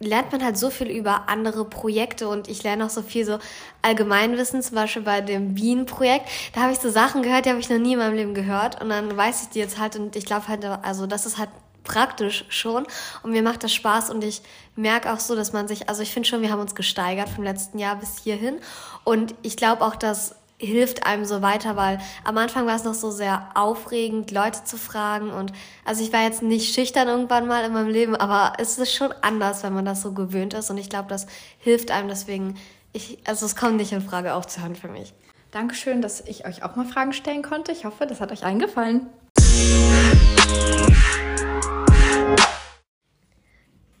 lernt 0.00 0.32
man 0.32 0.42
halt 0.42 0.56
so 0.56 0.70
viel 0.70 0.88
über 0.88 1.28
andere 1.28 1.64
Projekte 1.64 2.28
und 2.28 2.48
ich 2.48 2.62
lerne 2.62 2.86
auch 2.86 2.90
so 2.90 3.02
viel 3.02 3.26
so 3.26 3.38
Allgemeinwissen, 3.82 4.62
zum 4.62 4.76
Beispiel 4.76 5.02
bei 5.02 5.20
dem 5.20 5.56
Wien-Projekt. 5.56 6.26
Da 6.54 6.62
habe 6.62 6.72
ich 6.72 6.78
so 6.78 6.90
Sachen 6.90 7.22
gehört, 7.22 7.44
die 7.44 7.50
habe 7.50 7.60
ich 7.60 7.68
noch 7.68 7.78
nie 7.78 7.92
in 7.92 7.98
meinem 7.98 8.16
Leben 8.16 8.34
gehört 8.34 8.80
und 8.80 8.88
dann 8.88 9.14
weiß 9.14 9.42
ich 9.42 9.48
die 9.50 9.58
jetzt 9.58 9.78
halt 9.78 9.96
und 9.96 10.16
ich 10.16 10.24
glaube 10.24 10.48
halt, 10.48 10.64
also 10.64 11.06
das 11.06 11.26
ist 11.26 11.36
halt 11.36 11.50
praktisch 11.84 12.44
schon 12.48 12.86
und 13.22 13.32
mir 13.32 13.42
macht 13.42 13.64
das 13.64 13.74
Spaß 13.74 14.08
und 14.08 14.24
ich 14.24 14.40
merke 14.76 15.12
auch 15.12 15.20
so, 15.20 15.36
dass 15.36 15.52
man 15.52 15.68
sich, 15.68 15.88
also 15.88 16.00
ich 16.02 16.12
finde 16.12 16.28
schon, 16.28 16.40
wir 16.40 16.50
haben 16.50 16.60
uns 16.60 16.74
gesteigert 16.74 17.28
vom 17.28 17.44
letzten 17.44 17.78
Jahr 17.78 17.96
bis 17.96 18.18
hierhin 18.22 18.58
und 19.04 19.34
ich 19.42 19.56
glaube 19.56 19.84
auch, 19.84 19.96
dass 19.96 20.36
hilft 20.66 21.06
einem 21.06 21.24
so 21.24 21.42
weiter, 21.42 21.76
weil 21.76 21.98
am 22.24 22.38
Anfang 22.38 22.66
war 22.66 22.76
es 22.76 22.84
noch 22.84 22.94
so 22.94 23.10
sehr 23.10 23.50
aufregend, 23.54 24.30
Leute 24.30 24.64
zu 24.64 24.76
fragen 24.76 25.30
und 25.30 25.52
also 25.84 26.02
ich 26.02 26.12
war 26.12 26.22
jetzt 26.22 26.42
nicht 26.42 26.74
schüchtern 26.74 27.08
irgendwann 27.08 27.46
mal 27.46 27.64
in 27.64 27.72
meinem 27.72 27.88
Leben, 27.88 28.14
aber 28.14 28.54
es 28.58 28.78
ist 28.78 28.94
schon 28.94 29.12
anders, 29.22 29.62
wenn 29.62 29.74
man 29.74 29.84
das 29.84 30.02
so 30.02 30.12
gewöhnt 30.12 30.54
ist 30.54 30.70
und 30.70 30.78
ich 30.78 30.88
glaube, 30.88 31.08
das 31.08 31.26
hilft 31.58 31.90
einem 31.90 32.08
deswegen, 32.08 32.56
ich, 32.92 33.18
also 33.24 33.44
es 33.44 33.56
kommt 33.56 33.76
nicht 33.76 33.92
in 33.92 34.02
Frage 34.02 34.34
aufzuhören 34.34 34.76
für 34.76 34.88
mich. 34.88 35.12
Dankeschön, 35.50 36.00
dass 36.00 36.20
ich 36.22 36.46
euch 36.46 36.62
auch 36.62 36.76
mal 36.76 36.86
Fragen 36.86 37.12
stellen 37.12 37.42
konnte. 37.42 37.72
Ich 37.72 37.84
hoffe, 37.84 38.06
das 38.06 38.20
hat 38.20 38.32
euch 38.32 38.44
eingefallen. 38.44 39.06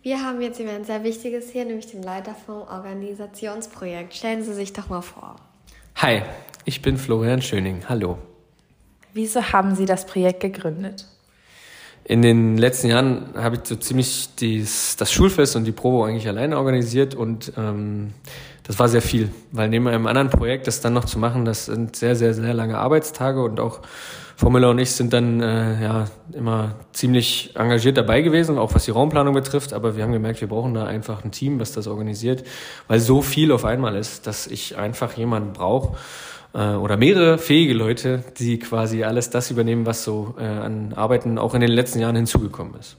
Wir 0.04 0.20
haben 0.20 0.40
jetzt 0.40 0.58
jemand 0.58 0.86
sehr 0.86 1.04
Wichtiges 1.04 1.50
hier, 1.50 1.64
nämlich 1.64 1.86
den 1.86 2.02
Leiter 2.02 2.34
vom 2.34 2.62
Organisationsprojekt. 2.62 4.14
Stellen 4.14 4.42
Sie 4.42 4.54
sich 4.54 4.72
doch 4.72 4.88
mal 4.88 5.02
vor. 5.02 5.36
Hi, 5.96 6.22
ich 6.64 6.82
bin 6.82 6.96
Florian 6.96 7.42
Schöning. 7.42 7.82
Hallo. 7.88 8.18
Wieso 9.14 9.42
haben 9.52 9.74
Sie 9.74 9.84
das 9.84 10.06
Projekt 10.06 10.40
gegründet? 10.40 11.06
In 12.04 12.22
den 12.22 12.56
letzten 12.56 12.88
Jahren 12.88 13.34
habe 13.36 13.56
ich 13.56 13.62
so 13.64 13.76
ziemlich 13.76 14.30
dies, 14.38 14.96
das 14.96 15.12
Schulfest 15.12 15.54
und 15.54 15.64
die 15.64 15.72
Probe 15.72 16.08
eigentlich 16.08 16.26
alleine 16.26 16.58
organisiert 16.58 17.14
und 17.14 17.52
ähm, 17.56 18.12
das 18.64 18.78
war 18.78 18.88
sehr 18.88 19.02
viel, 19.02 19.30
weil 19.52 19.68
neben 19.68 19.86
einem 19.86 20.06
anderen 20.06 20.28
Projekt 20.28 20.66
das 20.66 20.80
dann 20.80 20.94
noch 20.94 21.04
zu 21.04 21.18
machen, 21.18 21.44
das 21.44 21.66
sind 21.66 21.94
sehr, 21.94 22.16
sehr, 22.16 22.34
sehr 22.34 22.54
lange 22.54 22.78
Arbeitstage 22.78 23.42
und 23.42 23.60
auch 23.60 23.80
Frau 24.36 24.50
Müller 24.50 24.70
und 24.70 24.78
ich 24.80 24.90
sind 24.90 25.12
dann 25.12 25.40
äh, 25.40 25.80
ja 25.80 26.06
immer 26.32 26.74
ziemlich 26.92 27.54
engagiert 27.54 27.96
dabei 27.96 28.22
gewesen, 28.22 28.58
auch 28.58 28.74
was 28.74 28.86
die 28.86 28.90
Raumplanung 28.90 29.34
betrifft. 29.34 29.72
Aber 29.72 29.96
wir 29.96 30.02
haben 30.02 30.12
gemerkt, 30.12 30.40
wir 30.40 30.48
brauchen 30.48 30.74
da 30.74 30.84
einfach 30.84 31.22
ein 31.24 31.30
Team, 31.30 31.60
was 31.60 31.70
das 31.70 31.86
organisiert, 31.86 32.42
weil 32.88 32.98
so 32.98 33.22
viel 33.22 33.52
auf 33.52 33.64
einmal 33.64 33.94
ist, 33.94 34.26
dass 34.26 34.48
ich 34.48 34.76
einfach 34.76 35.12
jemanden 35.16 35.52
brauche 35.52 35.96
äh, 36.54 36.74
oder 36.74 36.96
mehrere 36.96 37.38
fähige 37.38 37.74
Leute, 37.74 38.24
die 38.38 38.58
quasi 38.58 39.04
alles 39.04 39.30
das 39.30 39.50
übernehmen, 39.50 39.86
was 39.86 40.04
so 40.04 40.34
äh, 40.38 40.44
an 40.44 40.92
Arbeiten 40.94 41.38
auch 41.38 41.54
in 41.54 41.60
den 41.60 41.70
letzten 41.70 42.00
Jahren 42.00 42.16
hinzugekommen 42.16 42.74
ist. 42.78 42.96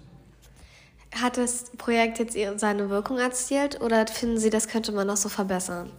Hat 1.15 1.37
das 1.37 1.71
Projekt 1.77 2.17
jetzt 2.17 2.35
seine 2.59 2.89
Wirkung 2.89 3.19
erzielt 3.19 3.79
oder 3.81 4.07
finden 4.07 4.39
Sie, 4.39 4.49
das 4.49 4.67
könnte 4.67 4.91
man 4.91 5.05
noch 5.05 5.17
so 5.17 5.29
verbessern? 5.29 5.91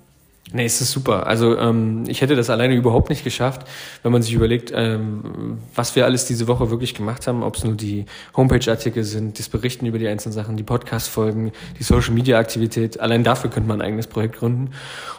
Nee, 0.52 0.66
es 0.66 0.80
ist 0.80 0.92
super. 0.92 1.26
Also 1.26 1.57
ähm, 1.57 2.04
ich 2.07 2.20
hätte 2.20 2.37
das 2.37 2.50
alleine 2.50 2.74
überhaupt 2.74 3.09
nicht 3.09 3.24
geschafft, 3.24 3.66
wenn 4.02 4.12
man 4.12 4.20
sich 4.20 4.35
überlegt, 4.35 4.72
ähm, 4.74 5.59
was 5.74 5.96
wir 5.96 6.04
alles 6.04 6.26
diese 6.26 6.46
Woche 6.48 6.70
wirklich 6.70 6.94
gemacht 6.94 7.26
haben, 7.26 7.42
ob 7.42 7.57
es 7.57 7.64
nur 7.64 7.74
die 7.74 8.04
Homepage-Artikel 8.37 9.04
sind, 9.04 9.38
das 9.38 9.48
Berichten 9.48 9.87
über 9.87 9.98
die 9.98 10.07
einzelnen 10.07 10.35
Sachen, 10.35 10.59
die 10.59 10.62
Podcast-Folgen, 10.62 11.50
die 11.78 11.83
Social-Media-Aktivität. 11.83 13.00
Allein 13.00 13.24
dafür 13.24 13.48
könnte 13.48 13.68
man 13.68 13.80
ein 13.80 13.87
eigenes 13.87 14.07
Projekt 14.07 14.37
gründen. 14.37 14.72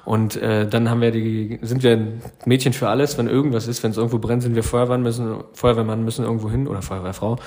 Und 0.05 0.35
äh, 0.35 0.67
dann 0.67 0.91
haben 0.91 1.01
wir 1.01 1.09
die, 1.09 1.57
sind 1.63 1.81
wir 1.81 1.99
Mädchen 2.45 2.73
für 2.73 2.87
alles, 2.87 3.17
wenn 3.17 3.27
irgendwas 3.27 3.67
ist, 3.67 3.81
wenn 3.81 3.91
es 3.91 3.97
irgendwo 3.97 4.19
brennt, 4.19 4.43
sind 4.43 4.53
wir 4.53 4.63
Feuerwehrmann, 4.63 5.01
müssen, 5.01 5.43
Feuerwehrmann 5.53 6.05
müssen 6.05 6.23
irgendwo 6.23 6.51
hin 6.51 6.67
oder 6.67 6.83
Feuerwehrfrau 6.83 7.37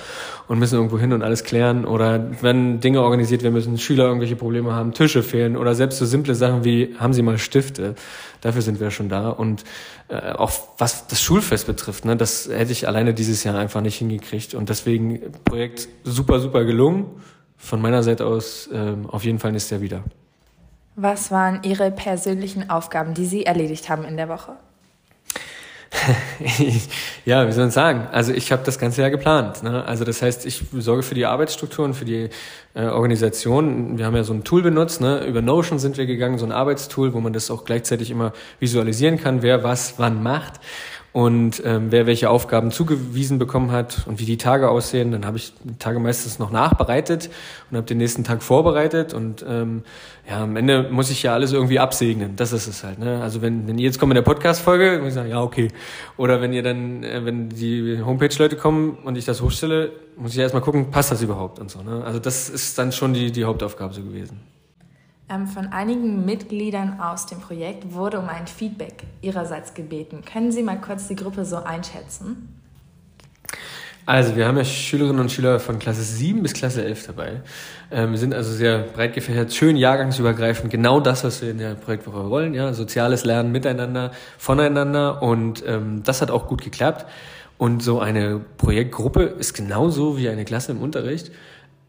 und 0.49 0.59
müssen 0.59 0.75
irgendwo 0.75 0.99
hin 0.99 1.13
und 1.13 1.23
alles 1.23 1.45
klären. 1.45 1.85
Oder 1.85 2.33
wenn 2.43 2.81
Dinge 2.81 3.03
organisiert 3.03 3.45
werden 3.45 3.55
müssen, 3.55 3.79
Schüler 3.79 4.07
irgendwelche 4.07 4.35
Probleme 4.35 4.73
haben, 4.73 4.93
Tische 4.93 5.23
fehlen 5.23 5.57
oder 5.57 5.77
selbst 5.77 5.99
so 5.99 6.07
simple 6.07 6.35
Sachen 6.35 6.65
wie, 6.65 6.97
haben 6.99 7.13
sie 7.13 7.23
mal 7.23 7.39
Stift 7.39 7.68
Stifte. 7.69 7.95
Dafür 8.41 8.63
sind 8.63 8.81
wir 8.81 8.91
schon 8.91 9.09
da. 9.09 9.29
Und 9.31 9.65
äh, 10.09 10.33
auch 10.33 10.53
was 10.79 11.07
das 11.07 11.21
Schulfest 11.21 11.67
betrifft, 11.67 12.05
ne, 12.05 12.17
das 12.17 12.49
hätte 12.49 12.73
ich 12.73 12.89
alleine 12.89 13.15
dieses 13.15 13.45
Jahr 13.45 13.59
einfach 13.59 13.81
nicht 13.81 13.97
hingekriegt. 13.97 14.55
Und 14.55 14.69
deswegen 14.69 15.33
Projekt 15.45 15.89
super, 16.05 16.41
super 16.41 16.65
gelungen. 16.65 17.07
Von 17.57 17.83
meiner 17.83 18.03
Seite 18.03 18.25
aus 18.27 18.69
äh, 18.69 18.95
auf 19.09 19.25
jeden 19.25 19.39
Fall 19.39 19.53
nächstes 19.53 19.71
Jahr 19.71 19.81
wieder. 19.81 20.05
Was 20.95 21.31
waren 21.31 21.63
Ihre 21.63 21.91
persönlichen 21.91 22.71
Aufgaben, 22.71 23.15
die 23.15 23.27
Sie 23.27 23.47
erledigt 23.47 23.89
haben 23.89 24.05
in 24.05 24.17
der 24.17 24.29
Woche? 24.29 24.57
ja, 27.25 27.47
wie 27.47 27.53
soll 27.53 27.65
man 27.65 27.71
sagen? 27.71 28.09
Also 28.13 28.33
ich 28.33 28.53
habe 28.53 28.63
das 28.65 28.79
ganze 28.79 29.01
Jahr 29.01 29.11
geplant. 29.11 29.63
Ne? 29.63 29.85
Also 29.85 30.05
das 30.05 30.21
heißt, 30.21 30.45
ich 30.47 30.63
sorge 30.73 31.03
für 31.03 31.15
die 31.15 31.25
Arbeitsstrukturen, 31.25 31.95
für 31.95 32.05
die 32.05 32.29
äh, 32.75 32.85
Organisation. 32.85 33.97
Wir 33.97 34.07
haben 34.07 34.17
ja 34.17 34.25
so 34.25 34.35
ein 34.35 34.45
Tool 34.45 34.63
benutzt. 34.63 35.01
Ne? 35.01 35.25
Über 35.25 35.41
Notion 35.41 35.79
sind 35.79 35.97
wir 35.97 36.07
gegangen, 36.07 36.39
so 36.39 36.45
ein 36.45 36.53
Arbeitstool, 36.53 37.15
wo 37.15 37.21
man 37.21 37.33
das 37.33 37.51
auch 37.51 37.65
gleichzeitig 37.65 38.11
immer 38.11 38.33
visualisieren 38.61 39.19
kann, 39.19 39.43
wer 39.43 39.65
was 39.65 39.95
wann 39.99 40.23
macht 40.23 40.61
und 41.13 41.63
ähm, 41.65 41.91
wer 41.91 42.07
welche 42.07 42.29
Aufgaben 42.29 42.71
zugewiesen 42.71 43.39
bekommen 43.39 43.73
hat 43.73 44.07
und 44.07 44.21
wie 44.21 44.25
die 44.25 44.37
Tage 44.37 44.69
aussehen. 44.69 45.11
Dann 45.11 45.25
habe 45.25 45.39
ich 45.39 45.53
die 45.65 45.79
Tage 45.79 45.99
meistens 45.99 46.39
noch 46.39 46.51
nachbereitet 46.51 47.31
und 47.71 47.77
habe 47.77 47.87
den 47.87 47.99
nächsten 47.99 48.25
Tag 48.25 48.43
vorbereitet 48.43 49.15
und 49.15 49.45
ähm, 49.49 49.83
ja, 50.29 50.43
am 50.43 50.57
Ende 50.57 50.89
muss 50.91 51.11
ich 51.11 51.23
ja 51.23 51.33
alles 51.33 51.53
irgendwie 51.53 51.79
absegnen. 51.79 52.37
Das 52.37 52.53
ist 52.53 52.67
es 52.67 52.85
halt. 52.85 52.99
Ne? 52.99 53.23
Also 53.23 53.41
wenn, 53.41 53.67
wenn 53.67 53.79
ihr 53.79 53.87
jetzt 53.87 53.99
kommt 53.99 54.11
in 54.11 54.17
der 54.17 54.23
Podcast-Folge, 54.23 54.99
muss 54.99 55.09
ich 55.09 55.15
sagen, 55.15 55.31
ja, 55.31 55.41
okay. 55.41 55.69
Oder 56.19 56.43
wenn 56.43 56.53
ihr 56.53 56.63
dann, 56.63 57.03
äh, 57.03 57.25
wenn 57.25 57.49
die 57.49 58.01
Homepage-Leute 58.05 58.57
kommen 58.57 58.99
und 59.05 59.17
ich 59.17 59.25
das 59.25 59.41
hochstelle, 59.41 59.93
muss 60.17 60.33
ich 60.33 60.39
erstmal 60.39 60.63
gucken, 60.63 60.91
passt 60.91 61.11
das 61.11 61.23
überhaupt 61.23 61.59
und 61.59 61.71
so. 61.71 61.83
Ne? 61.83 62.03
Also 62.05 62.19
das 62.19 62.51
ist 62.51 62.79
dann 62.79 62.93
schon 62.93 63.15
die, 63.15 63.33
die 63.33 63.45
Hauptaufgabe 63.45 63.95
so 63.95 64.03
gewesen. 64.03 64.41
Ähm, 65.31 65.47
von 65.47 65.67
einigen 65.67 66.25
Mitgliedern 66.25 67.01
aus 67.01 67.27
dem 67.27 67.41
Projekt 67.41 67.93
wurde 67.93 68.19
um 68.19 68.29
ein 68.29 68.47
Feedback 68.47 69.05
ihrerseits 69.21 69.75
gebeten. 69.75 70.23
Können 70.25 70.53
Sie 70.53 70.63
mal 70.63 70.81
kurz 70.81 71.09
die 71.09 71.17
Gruppe 71.17 71.45
so 71.45 71.57
einschätzen? 71.57 72.55
Also 74.07 74.37
wir 74.37 74.47
haben 74.47 74.57
ja 74.57 74.65
Schülerinnen 74.65 75.21
und 75.21 75.31
Schüler 75.31 75.61
von 75.61 75.79
Klasse 75.79 76.03
7 76.03 76.43
bis 76.43 76.55
Klasse 76.55 76.83
11 76.83 77.09
dabei. 77.09 77.43
Ähm, 77.91 78.17
sind 78.17 78.33
also 78.33 78.55
sehr 78.55 78.79
breit 78.79 79.13
gefächert, 79.13 79.53
schön 79.53 79.77
jahrgangsübergreifend, 79.77 80.71
genau 80.71 80.99
das, 80.99 81.25
was 81.25 81.43
wir 81.43 81.51
in 81.51 81.59
der 81.59 81.75
Projektwoche 81.75 82.31
wollen, 82.31 82.55
ja, 82.55 82.73
soziales 82.73 83.27
Lernen 83.27 83.53
miteinander, 83.53 84.13
voneinander 84.39 85.23
und 85.23 85.63
ähm, 85.67 86.05
das 86.05 86.23
hat 86.23 86.31
auch 86.31 86.47
gut 86.47 86.63
geklappt. 86.63 87.05
Und 87.59 87.83
so 87.83 88.01
eine 88.01 88.41
Projektgruppe 88.57 89.25
ist 89.25 89.53
genauso 89.53 90.17
wie 90.17 90.31
eine 90.31 90.47
Klasse 90.47 90.73
im 90.73 90.81
Unterricht 90.81 91.31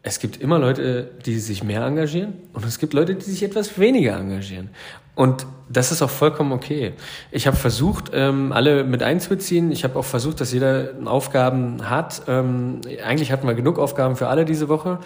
es 0.02 0.20
gibt 0.20 0.38
immer 0.38 0.60
Leute, 0.60 1.12
die 1.26 1.40
sich 1.40 1.64
mehr 1.64 1.86
engagieren 1.86 2.34
und 2.54 2.66
es 2.66 2.80
gibt 2.80 2.94
Leute, 2.94 3.16
die 3.16 3.30
sich 3.30 3.44
etwas 3.44 3.78
weniger 3.80 4.18
engagieren. 4.18 4.70
Und 5.16 5.46
das 5.68 5.92
ist 5.92 6.02
auch 6.02 6.10
vollkommen 6.10 6.54
okay. 6.54 6.94
Ich 7.30 7.46
habe 7.46 7.58
versucht, 7.58 8.12
ähm, 8.14 8.54
alle 8.54 8.86
mit 8.86 9.04
einzubeziehen. 9.04 9.70
Ich 9.70 9.84
habe 9.84 10.00
auch 10.00 10.06
versucht, 10.06 10.40
dass 10.40 10.54
jeder 10.54 10.92
Aufgaben 11.04 11.90
hat. 11.90 12.22
Ähm, 12.30 12.80
eigentlich 13.04 13.34
hatten 13.34 13.46
wir 13.46 13.54
genug 13.54 13.80
Aufgaben 13.80 14.16
für 14.16 14.30
alle 14.30 14.46
diese 14.46 14.70
Woche. 14.70 15.00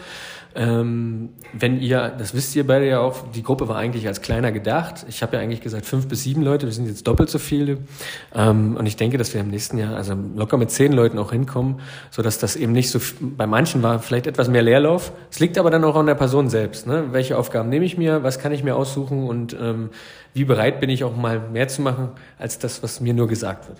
Ähm, 0.55 1.29
wenn 1.51 1.79
ihr, 1.81 2.13
das 2.17 2.33
wisst 2.35 2.55
ihr 2.55 2.67
beide 2.67 2.87
ja 2.87 2.99
auch, 2.99 3.31
die 3.31 3.41
Gruppe 3.41 3.67
war 3.67 3.77
eigentlich 3.77 4.07
als 4.07 4.21
kleiner 4.21 4.51
gedacht. 4.51 5.05
Ich 5.09 5.23
habe 5.23 5.35
ja 5.35 5.41
eigentlich 5.41 5.61
gesagt 5.61 5.85
fünf 5.85 6.07
bis 6.07 6.23
sieben 6.23 6.43
Leute, 6.43 6.67
wir 6.67 6.73
sind 6.73 6.87
jetzt 6.87 7.07
doppelt 7.07 7.29
so 7.29 7.39
viele. 7.39 7.79
Ähm, 8.35 8.77
und 8.77 8.85
ich 8.85 8.95
denke, 8.95 9.17
dass 9.17 9.33
wir 9.33 9.41
im 9.41 9.49
nächsten 9.49 9.77
Jahr 9.77 9.95
also 9.95 10.15
locker 10.35 10.57
mit 10.57 10.69
zehn 10.69 10.93
Leuten 10.93 11.17
auch 11.17 11.31
hinkommen, 11.31 11.79
so 12.11 12.21
dass 12.21 12.37
das 12.37 12.55
eben 12.55 12.71
nicht 12.71 12.89
so, 12.89 12.99
bei 13.19 13.47
manchen 13.47 13.81
war 13.81 13.99
vielleicht 13.99 14.27
etwas 14.27 14.47
mehr 14.47 14.61
Leerlauf. 14.61 15.11
Es 15.31 15.39
liegt 15.39 15.57
aber 15.57 15.71
dann 15.71 15.83
auch 15.83 15.95
an 15.95 16.05
der 16.05 16.15
Person 16.15 16.49
selbst. 16.49 16.85
Ne? 16.85 17.05
Welche 17.11 17.37
Aufgaben 17.37 17.69
nehme 17.69 17.85
ich 17.85 17.97
mir, 17.97 18.23
was 18.23 18.39
kann 18.39 18.51
ich 18.51 18.63
mir 18.63 18.75
aussuchen 18.75 19.27
und 19.27 19.55
ähm, 19.59 19.89
wie 20.33 20.45
bereit 20.45 20.79
bin 20.79 20.89
ich 20.89 21.03
auch 21.03 21.15
mal 21.15 21.39
mehr 21.39 21.67
zu 21.67 21.81
machen, 21.81 22.09
als 22.37 22.59
das, 22.59 22.83
was 22.83 23.01
mir 23.01 23.13
nur 23.13 23.27
gesagt 23.27 23.67
wird. 23.69 23.79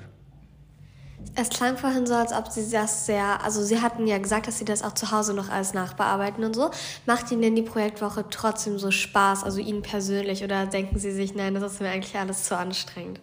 Es 1.35 1.49
klang 1.49 1.77
vorhin 1.77 2.05
so, 2.05 2.13
als 2.13 2.31
ob 2.31 2.49
Sie 2.51 2.69
das 2.71 3.07
sehr, 3.07 3.43
also 3.43 3.63
Sie 3.63 3.81
hatten 3.81 4.05
ja 4.05 4.19
gesagt, 4.19 4.47
dass 4.47 4.59
Sie 4.59 4.65
das 4.65 4.83
auch 4.83 4.93
zu 4.93 5.11
Hause 5.11 5.33
noch 5.33 5.49
alles 5.49 5.73
nachbearbeiten 5.73 6.43
und 6.43 6.55
so. 6.55 6.69
Macht 7.07 7.31
Ihnen 7.31 7.41
denn 7.41 7.55
die 7.55 7.63
Projektwoche 7.63 8.25
trotzdem 8.29 8.77
so 8.77 8.91
Spaß, 8.91 9.43
also 9.43 9.59
Ihnen 9.59 9.81
persönlich, 9.81 10.43
oder 10.43 10.67
denken 10.67 10.99
Sie 10.99 11.11
sich, 11.11 11.33
nein, 11.33 11.55
das 11.55 11.73
ist 11.73 11.81
mir 11.81 11.89
eigentlich 11.89 12.15
alles 12.15 12.43
zu 12.43 12.55
anstrengend? 12.55 13.19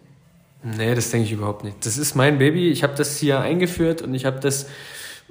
Nee, 0.63 0.93
das 0.93 1.09
denke 1.09 1.25
ich 1.25 1.31
überhaupt 1.31 1.63
nicht. 1.63 1.85
Das 1.85 1.97
ist 1.97 2.15
mein 2.15 2.37
Baby. 2.37 2.69
Ich 2.69 2.83
habe 2.83 2.93
das 2.95 3.17
hier 3.17 3.39
eingeführt 3.39 4.01
und 4.01 4.13
ich 4.13 4.25
habe 4.25 4.39
das 4.39 4.67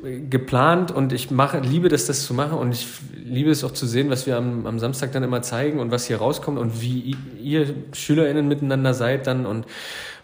geplant 0.02 0.90
und 0.90 1.12
ich 1.12 1.30
mache, 1.30 1.58
liebe 1.58 1.90
das, 1.90 2.06
das 2.06 2.24
zu 2.24 2.32
machen 2.32 2.58
und 2.58 2.72
ich 2.72 2.86
liebe 3.22 3.50
es 3.50 3.62
auch 3.64 3.72
zu 3.72 3.86
sehen, 3.86 4.08
was 4.08 4.26
wir 4.26 4.36
am, 4.36 4.66
am 4.66 4.78
Samstag 4.78 5.12
dann 5.12 5.22
immer 5.22 5.42
zeigen 5.42 5.78
und 5.78 5.90
was 5.90 6.06
hier 6.06 6.16
rauskommt 6.16 6.58
und 6.58 6.80
wie 6.80 7.14
ihr 7.42 7.74
SchülerInnen 7.92 8.48
miteinander 8.48 8.94
seid 8.94 9.26
dann 9.26 9.44
und 9.44 9.66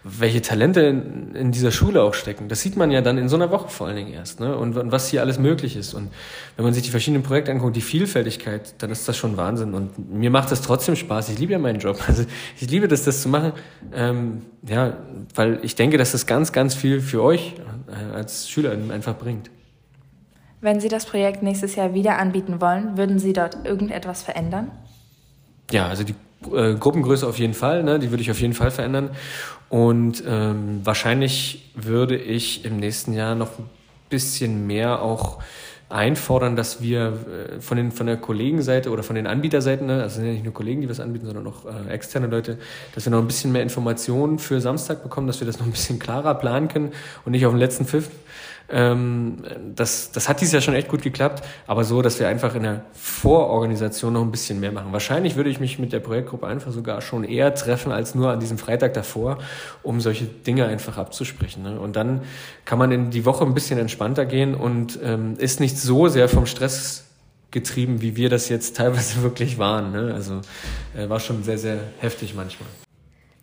welche 0.03 0.41
Talente 0.41 0.81
in, 0.81 1.35
in, 1.35 1.51
dieser 1.51 1.71
Schule 1.71 2.01
auch 2.01 2.13
stecken. 2.13 2.47
Das 2.47 2.61
sieht 2.61 2.77
man 2.77 2.91
ja 2.91 3.01
dann 3.01 3.17
in 3.17 3.29
so 3.29 3.35
einer 3.35 3.51
Woche 3.51 3.69
vor 3.69 3.87
allen 3.87 3.95
Dingen 3.95 4.13
erst. 4.13 4.39
Ne? 4.39 4.55
Und, 4.55 4.77
und, 4.77 4.91
was 4.91 5.09
hier 5.09 5.21
alles 5.21 5.39
möglich 5.39 5.75
ist. 5.75 5.93
Und 5.93 6.11
wenn 6.55 6.65
man 6.65 6.73
sich 6.73 6.83
die 6.83 6.89
verschiedenen 6.89 7.23
Projekte 7.23 7.51
anguckt, 7.51 7.75
die 7.75 7.81
Vielfältigkeit, 7.81 8.75
dann 8.77 8.89
ist 8.91 9.07
das 9.07 9.17
schon 9.17 9.37
Wahnsinn. 9.37 9.73
Und 9.73 10.13
mir 10.13 10.29
macht 10.29 10.51
das 10.51 10.61
trotzdem 10.61 10.95
Spaß. 10.95 11.29
Ich 11.29 11.39
liebe 11.39 11.53
ja 11.53 11.59
meinen 11.59 11.79
Job. 11.79 11.97
Also 12.07 12.25
ich 12.59 12.69
liebe 12.69 12.87
das, 12.87 13.03
das 13.03 13.21
zu 13.21 13.29
machen. 13.29 13.51
Ähm, 13.93 14.43
ja, 14.65 14.97
weil 15.35 15.59
ich 15.63 15.75
denke, 15.75 15.97
dass 15.97 16.13
das 16.13 16.25
ganz, 16.25 16.51
ganz 16.51 16.73
viel 16.73 17.01
für 17.01 17.21
euch 17.21 17.55
äh, 17.87 18.15
als 18.15 18.49
Schüler 18.49 18.71
einfach 18.71 19.17
bringt. 19.17 19.49
Wenn 20.61 20.79
Sie 20.79 20.87
das 20.87 21.05
Projekt 21.05 21.43
nächstes 21.43 21.75
Jahr 21.75 21.93
wieder 21.93 22.17
anbieten 22.17 22.61
wollen, 22.61 22.97
würden 22.97 23.19
Sie 23.19 23.33
dort 23.33 23.65
irgendetwas 23.65 24.23
verändern? 24.23 24.71
Ja, 25.71 25.87
also 25.87 26.03
die 26.03 26.15
äh, 26.51 26.75
Gruppengröße 26.75 27.27
auf 27.27 27.37
jeden 27.37 27.53
Fall, 27.53 27.83
ne? 27.83 27.99
die 27.99 28.09
würde 28.11 28.21
ich 28.21 28.31
auf 28.31 28.39
jeden 28.39 28.53
Fall 28.53 28.71
verändern. 28.71 29.11
Und 29.69 30.23
ähm, 30.25 30.81
wahrscheinlich 30.83 31.71
würde 31.75 32.15
ich 32.15 32.63
im 32.65 32.77
nächsten 32.77 33.13
Jahr 33.13 33.35
noch 33.35 33.59
ein 33.59 33.69
bisschen 34.09 34.65
mehr 34.65 35.01
auch 35.01 35.39
einfordern, 35.89 36.55
dass 36.55 36.81
wir 36.81 37.13
äh, 37.57 37.61
von, 37.61 37.77
den, 37.77 37.91
von 37.91 38.07
der 38.07 38.17
Kollegenseite 38.17 38.89
oder 38.89 39.03
von 39.03 39.15
den 39.15 39.25
Anbieterseiten, 39.25 39.87
ne, 39.87 40.01
also 40.03 40.15
sind 40.15 40.25
ja 40.25 40.33
nicht 40.33 40.43
nur 40.43 40.53
Kollegen, 40.53 40.81
die 40.81 40.89
was 40.89 40.99
anbieten, 40.99 41.25
sondern 41.25 41.47
auch 41.47 41.65
äh, 41.65 41.89
externe 41.89 42.27
Leute, 42.27 42.57
dass 42.93 43.05
wir 43.05 43.11
noch 43.11 43.19
ein 43.19 43.27
bisschen 43.27 43.51
mehr 43.51 43.63
Informationen 43.63 44.37
für 44.39 44.59
Samstag 44.59 45.03
bekommen, 45.03 45.27
dass 45.27 45.39
wir 45.39 45.47
das 45.47 45.59
noch 45.59 45.65
ein 45.65 45.71
bisschen 45.71 45.99
klarer 45.99 46.35
planen 46.35 46.67
können 46.67 46.91
und 47.25 47.31
nicht 47.31 47.45
auf 47.45 47.53
den 47.53 47.59
letzten 47.59 47.85
Pfiff 47.85 48.09
ähm, 48.69 49.37
das, 49.75 50.11
das 50.11 50.27
hat 50.27 50.41
dieses 50.41 50.53
Jahr 50.53 50.61
schon 50.61 50.73
echt 50.73 50.89
gut 50.89 51.01
geklappt, 51.01 51.43
aber 51.67 51.83
so, 51.83 52.01
dass 52.01 52.19
wir 52.19 52.27
einfach 52.27 52.55
in 52.55 52.63
der 52.63 52.85
Vororganisation 52.93 54.13
noch 54.13 54.21
ein 54.21 54.31
bisschen 54.31 54.59
mehr 54.59 54.71
machen. 54.71 54.91
Wahrscheinlich 54.91 55.35
würde 55.35 55.49
ich 55.49 55.59
mich 55.59 55.79
mit 55.79 55.93
der 55.93 55.99
Projektgruppe 55.99 56.47
einfach 56.47 56.71
sogar 56.71 57.01
schon 57.01 57.23
eher 57.23 57.53
treffen 57.55 57.91
als 57.91 58.15
nur 58.15 58.31
an 58.31 58.39
diesem 58.39 58.57
Freitag 58.57 58.93
davor, 58.93 59.37
um 59.83 60.01
solche 60.01 60.25
Dinge 60.25 60.65
einfach 60.65 60.97
abzusprechen. 60.97 61.63
Ne? 61.63 61.79
Und 61.79 61.95
dann 61.95 62.21
kann 62.65 62.77
man 62.77 62.91
in 62.91 63.09
die 63.09 63.25
Woche 63.25 63.45
ein 63.45 63.53
bisschen 63.53 63.79
entspannter 63.79 64.25
gehen 64.25 64.53
und 64.55 64.99
ähm, 65.01 65.35
ist 65.37 65.59
nicht 65.59 65.77
so 65.77 66.07
sehr 66.09 66.27
vom 66.27 66.45
Stress 66.45 67.05
getrieben, 67.51 68.01
wie 68.01 68.15
wir 68.15 68.29
das 68.29 68.49
jetzt 68.49 68.75
teilweise 68.75 69.21
wirklich 69.23 69.57
waren. 69.57 69.91
Ne? 69.91 70.13
Also 70.13 70.41
äh, 70.95 71.07
war 71.07 71.19
schon 71.19 71.43
sehr, 71.43 71.57
sehr 71.57 71.79
heftig 71.99 72.35
manchmal. 72.35 72.67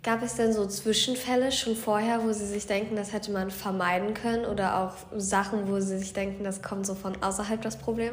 Gab 0.04 0.22
es 0.22 0.34
denn 0.34 0.52
so 0.52 0.66
Zwischenfälle 0.66 1.50
schon 1.50 1.74
vorher, 1.74 2.22
wo 2.22 2.32
Sie 2.34 2.44
sich 2.44 2.66
denken, 2.66 2.94
das 2.94 3.14
hätte 3.14 3.32
man 3.32 3.50
vermeiden 3.50 4.12
können? 4.12 4.44
Oder 4.44 4.78
auch 4.78 4.92
Sachen, 5.18 5.66
wo 5.66 5.80
Sie 5.80 5.98
sich 5.98 6.12
denken, 6.12 6.44
das 6.44 6.60
kommt 6.60 6.84
so 6.84 6.94
von 6.94 7.14
außerhalb 7.22 7.62
das 7.62 7.78
Problem? 7.78 8.12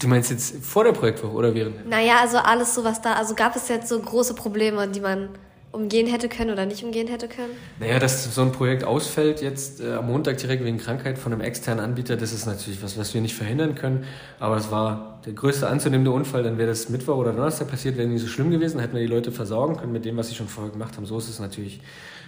Du 0.00 0.08
meinst 0.08 0.30
jetzt 0.30 0.64
vor 0.64 0.84
der 0.84 0.92
Projektwoche 0.92 1.34
oder 1.34 1.54
während? 1.54 1.86
Naja, 1.86 2.20
also 2.22 2.38
alles 2.38 2.74
so 2.74 2.84
was 2.84 3.02
da. 3.02 3.12
Also 3.12 3.34
gab 3.34 3.54
es 3.54 3.68
jetzt 3.68 3.88
so 3.88 4.00
große 4.00 4.32
Probleme, 4.32 4.88
die 4.88 5.00
man 5.00 5.28
umgehen 5.76 6.06
hätte 6.06 6.28
können 6.28 6.50
oder 6.50 6.66
nicht 6.66 6.82
umgehen 6.82 7.06
hätte 7.06 7.28
können? 7.28 7.52
Naja, 7.78 7.98
dass 7.98 8.34
so 8.34 8.42
ein 8.42 8.50
Projekt 8.50 8.82
ausfällt 8.82 9.42
jetzt 9.42 9.80
äh, 9.80 9.92
am 9.92 10.08
Montag 10.08 10.38
direkt 10.38 10.64
wegen 10.64 10.78
Krankheit 10.78 11.18
von 11.18 11.32
einem 11.32 11.42
externen 11.42 11.84
Anbieter, 11.84 12.16
das 12.16 12.32
ist 12.32 12.46
natürlich 12.46 12.82
was, 12.82 12.98
was 12.98 13.14
wir 13.14 13.20
nicht 13.20 13.34
verhindern 13.34 13.74
können. 13.74 14.04
Aber 14.40 14.56
es 14.56 14.70
war 14.70 15.20
der 15.26 15.34
größte 15.34 15.68
anzunehmende 15.68 16.10
Unfall, 16.10 16.42
dann 16.42 16.58
wäre 16.58 16.68
das 16.68 16.88
Mittwoch 16.88 17.16
oder 17.16 17.32
Donnerstag 17.32 17.68
passiert, 17.68 17.96
wäre 17.96 18.08
nicht 18.08 18.22
so 18.22 18.28
schlimm 18.28 18.50
gewesen, 18.50 18.80
hätten 18.80 18.94
wir 18.94 19.02
die 19.02 19.12
Leute 19.12 19.30
versorgen 19.30 19.76
können 19.76 19.92
mit 19.92 20.04
dem, 20.04 20.16
was 20.16 20.28
sie 20.28 20.34
schon 20.34 20.48
vorher 20.48 20.72
gemacht 20.72 20.96
haben. 20.96 21.06
So 21.06 21.18
ist 21.18 21.28
es 21.28 21.38
natürlich 21.38 21.80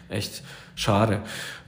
echt 0.08 0.42
schade. 0.74 1.20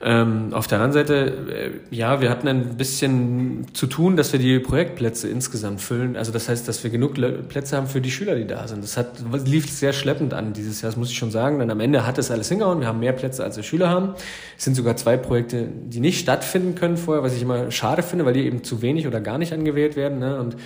Ähm, 0.02 0.54
auf 0.54 0.66
der 0.66 0.80
anderen 0.80 0.92
Seite, 0.92 1.80
äh, 1.90 1.94
ja, 1.94 2.20
wir 2.20 2.30
hatten 2.30 2.48
ein 2.48 2.76
bisschen 2.76 3.66
zu 3.74 3.86
tun, 3.86 4.16
dass 4.16 4.32
wir 4.32 4.38
die 4.38 4.60
Projektplätze 4.60 5.28
insgesamt 5.28 5.80
füllen. 5.80 6.16
Also 6.16 6.32
das 6.32 6.48
heißt, 6.48 6.66
dass 6.68 6.82
wir 6.84 6.90
genug 6.90 7.14
Plätze 7.48 7.76
haben 7.76 7.86
für 7.86 8.00
die 8.00 8.10
Schüler, 8.10 8.36
die 8.36 8.46
da 8.46 8.68
sind. 8.68 8.84
Das 8.84 8.96
hat, 8.96 9.16
lief 9.44 9.68
sehr 9.68 9.92
schleppend 9.92 10.32
an 10.32 10.52
dieses 10.52 10.80
Jahr, 10.80 10.90
das 10.90 10.96
muss 10.96 11.10
ich 11.10 11.18
schon 11.18 11.32
sagen. 11.32 11.58
Dann 11.58 11.70
am 11.70 11.80
Ende 11.80 12.06
hat 12.06 12.18
es 12.18 12.30
alles 12.30 12.48
hingehauen. 12.48 12.80
Wir 12.80 12.86
haben 12.86 13.00
mehr 13.00 13.12
Plätze, 13.12 13.42
als 13.42 13.56
wir 13.56 13.64
Schüler 13.64 13.90
haben. 13.90 14.14
Es 14.56 14.64
sind 14.64 14.74
sogar 14.74 14.96
zwei 14.96 15.16
Projekte, 15.16 15.68
die 15.86 16.00
nicht 16.00 16.20
stattfinden 16.20 16.76
können 16.76 16.96
vorher, 16.96 17.22
was 17.22 17.34
ich 17.34 17.42
immer 17.42 17.70
schade 17.70 18.02
finde, 18.02 18.24
weil 18.24 18.34
die 18.34 18.46
eben 18.46 18.62
zu 18.62 18.80
wenig 18.80 19.06
oder 19.06 19.20
gar 19.20 19.38
nicht 19.38 19.52
angewählt 19.52 19.96
werden. 19.96 20.20
Ne? 20.20 20.38
Und 20.38 20.56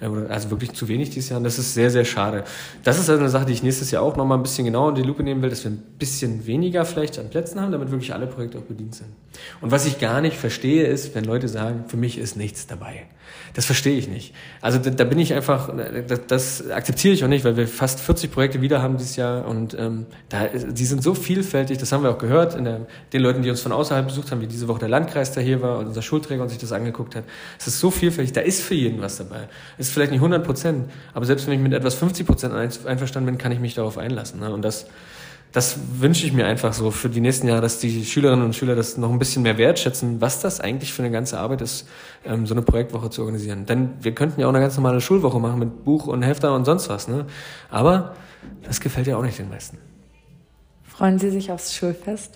also 0.00 0.50
wirklich 0.50 0.72
zu 0.72 0.88
wenig 0.88 1.10
dieses 1.10 1.30
Jahr 1.30 1.38
und 1.38 1.44
das 1.44 1.58
ist 1.58 1.74
sehr, 1.74 1.90
sehr 1.90 2.04
schade. 2.04 2.44
Das 2.84 2.98
ist 2.98 3.08
also 3.08 3.20
eine 3.20 3.30
Sache, 3.30 3.46
die 3.46 3.52
ich 3.54 3.62
nächstes 3.62 3.90
Jahr 3.90 4.02
auch 4.02 4.16
nochmal 4.16 4.38
ein 4.38 4.42
bisschen 4.42 4.64
genauer 4.64 4.90
in 4.90 4.94
die 4.96 5.02
Lupe 5.02 5.22
nehmen 5.22 5.40
will, 5.42 5.50
dass 5.50 5.64
wir 5.64 5.70
ein 5.70 5.82
bisschen 5.98 6.46
weniger 6.46 6.84
vielleicht 6.84 7.18
an 7.18 7.30
Plätzen 7.30 7.60
haben, 7.60 7.72
damit 7.72 7.90
wirklich 7.90 8.12
alle 8.12 8.26
Projekte 8.26 8.58
auch 8.58 8.62
bedient 8.62 8.94
sind. 8.94 9.08
Und 9.60 9.70
was 9.70 9.86
ich 9.86 9.98
gar 9.98 10.20
nicht 10.20 10.36
verstehe, 10.36 10.86
ist, 10.86 11.14
wenn 11.14 11.24
Leute 11.24 11.48
sagen, 11.48 11.84
für 11.88 11.96
mich 11.96 12.18
ist 12.18 12.36
nichts 12.36 12.66
dabei. 12.66 13.06
Das 13.54 13.64
verstehe 13.64 13.96
ich 13.96 14.08
nicht. 14.08 14.34
Also 14.60 14.78
da, 14.78 14.90
da 14.90 15.04
bin 15.04 15.18
ich 15.18 15.32
einfach, 15.32 15.70
das, 16.06 16.20
das, 16.26 16.70
akzeptiere 16.70 17.14
ich 17.14 17.24
auch 17.24 17.28
nicht, 17.28 17.44
weil 17.44 17.56
wir 17.56 17.66
fast 17.66 18.00
40 18.00 18.30
Projekte 18.30 18.60
wieder 18.60 18.82
haben 18.82 18.98
dieses 18.98 19.16
Jahr 19.16 19.46
und 19.46 19.74
ähm, 19.78 20.06
da, 20.28 20.46
die 20.48 20.84
sind 20.84 21.02
so 21.02 21.14
vielfältig, 21.14 21.78
das 21.78 21.90
haben 21.92 22.02
wir 22.02 22.10
auch 22.10 22.18
gehört, 22.18 22.54
in 22.54 22.64
der, 22.64 22.86
den 23.12 23.22
Leuten, 23.22 23.42
die 23.42 23.50
uns 23.50 23.60
von 23.60 23.72
außerhalb 23.72 24.06
besucht 24.06 24.30
haben, 24.30 24.40
wie 24.40 24.46
diese 24.46 24.68
Woche 24.68 24.80
der 24.80 24.88
Landkreis, 24.88 25.32
der 25.32 25.42
hier 25.42 25.62
war 25.62 25.78
und 25.78 25.86
unser 25.86 26.02
Schulträger 26.02 26.42
und 26.42 26.50
sich 26.50 26.58
das 26.58 26.72
angeguckt 26.72 27.16
hat. 27.16 27.24
Es 27.58 27.66
ist 27.66 27.80
so 27.80 27.90
vielfältig, 27.90 28.32
da 28.32 28.42
ist 28.42 28.60
für 28.60 28.74
jeden 28.74 29.00
was 29.00 29.16
dabei. 29.16 29.48
Es 29.78 29.85
ist 29.86 29.92
vielleicht 29.92 30.12
nicht 30.12 30.20
100 30.20 30.44
Prozent, 30.44 30.90
aber 31.14 31.24
selbst 31.24 31.46
wenn 31.46 31.54
ich 31.54 31.60
mit 31.60 31.72
etwas 31.72 31.94
50 31.94 32.26
Prozent 32.26 32.54
einverstanden 32.54 33.26
bin, 33.26 33.38
kann 33.38 33.52
ich 33.52 33.60
mich 33.60 33.74
darauf 33.74 33.98
einlassen. 33.98 34.40
Ne? 34.40 34.52
Und 34.52 34.62
das 34.62 34.86
das 35.56 35.78
wünsche 36.00 36.26
ich 36.26 36.34
mir 36.34 36.46
einfach 36.46 36.74
so 36.74 36.90
für 36.90 37.08
die 37.08 37.22
nächsten 37.22 37.48
Jahre, 37.48 37.62
dass 37.62 37.78
die 37.78 38.04
Schülerinnen 38.04 38.44
und 38.44 38.54
Schüler 38.54 38.74
das 38.74 38.98
noch 38.98 39.10
ein 39.10 39.18
bisschen 39.18 39.42
mehr 39.42 39.56
wertschätzen, 39.56 40.20
was 40.20 40.40
das 40.40 40.60
eigentlich 40.60 40.92
für 40.92 41.02
eine 41.02 41.10
ganze 41.10 41.38
Arbeit 41.38 41.62
ist, 41.62 41.88
ähm, 42.26 42.46
so 42.46 42.52
eine 42.52 42.60
Projektwoche 42.60 43.08
zu 43.08 43.22
organisieren. 43.22 43.64
Denn 43.64 43.94
wir 44.00 44.14
könnten 44.14 44.38
ja 44.38 44.48
auch 44.48 44.50
eine 44.50 44.60
ganz 44.60 44.76
normale 44.76 45.00
Schulwoche 45.00 45.40
machen 45.40 45.58
mit 45.58 45.82
Buch 45.82 46.08
und 46.08 46.22
Hefter 46.22 46.54
und 46.54 46.66
sonst 46.66 46.90
was. 46.90 47.08
Ne? 47.08 47.24
Aber 47.70 48.14
das 48.64 48.80
gefällt 48.80 49.06
ja 49.06 49.16
auch 49.16 49.22
nicht 49.22 49.38
den 49.38 49.48
meisten. 49.48 49.78
Freuen 50.84 51.18
Sie 51.18 51.30
sich 51.30 51.50
aufs 51.50 51.74
Schulfest? 51.74 52.34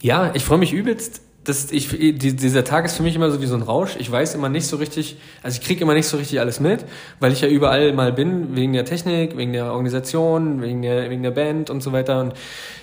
Ja, 0.00 0.30
ich 0.34 0.44
freue 0.44 0.58
mich 0.58 0.72
übelst 0.72 1.22
das, 1.48 1.72
ich, 1.72 1.88
die, 1.88 2.36
dieser 2.36 2.62
Tag 2.62 2.84
ist 2.84 2.98
für 2.98 3.02
mich 3.02 3.16
immer 3.16 3.30
so 3.30 3.40
wie 3.40 3.46
so 3.46 3.54
ein 3.54 3.62
Rausch. 3.62 3.96
Ich 3.98 4.12
weiß 4.12 4.34
immer 4.34 4.50
nicht 4.50 4.66
so 4.66 4.76
richtig, 4.76 5.16
also 5.42 5.58
ich 5.58 5.66
kriege 5.66 5.80
immer 5.80 5.94
nicht 5.94 6.06
so 6.06 6.18
richtig 6.18 6.40
alles 6.40 6.60
mit, 6.60 6.84
weil 7.20 7.32
ich 7.32 7.40
ja 7.40 7.48
überall 7.48 7.94
mal 7.94 8.12
bin, 8.12 8.54
wegen 8.54 8.74
der 8.74 8.84
Technik, 8.84 9.34
wegen 9.38 9.54
der 9.54 9.72
Organisation, 9.72 10.60
wegen 10.60 10.82
der, 10.82 11.08
wegen 11.08 11.22
der 11.22 11.30
Band 11.30 11.70
und 11.70 11.82
so 11.82 11.92
weiter. 11.92 12.20
Und 12.20 12.34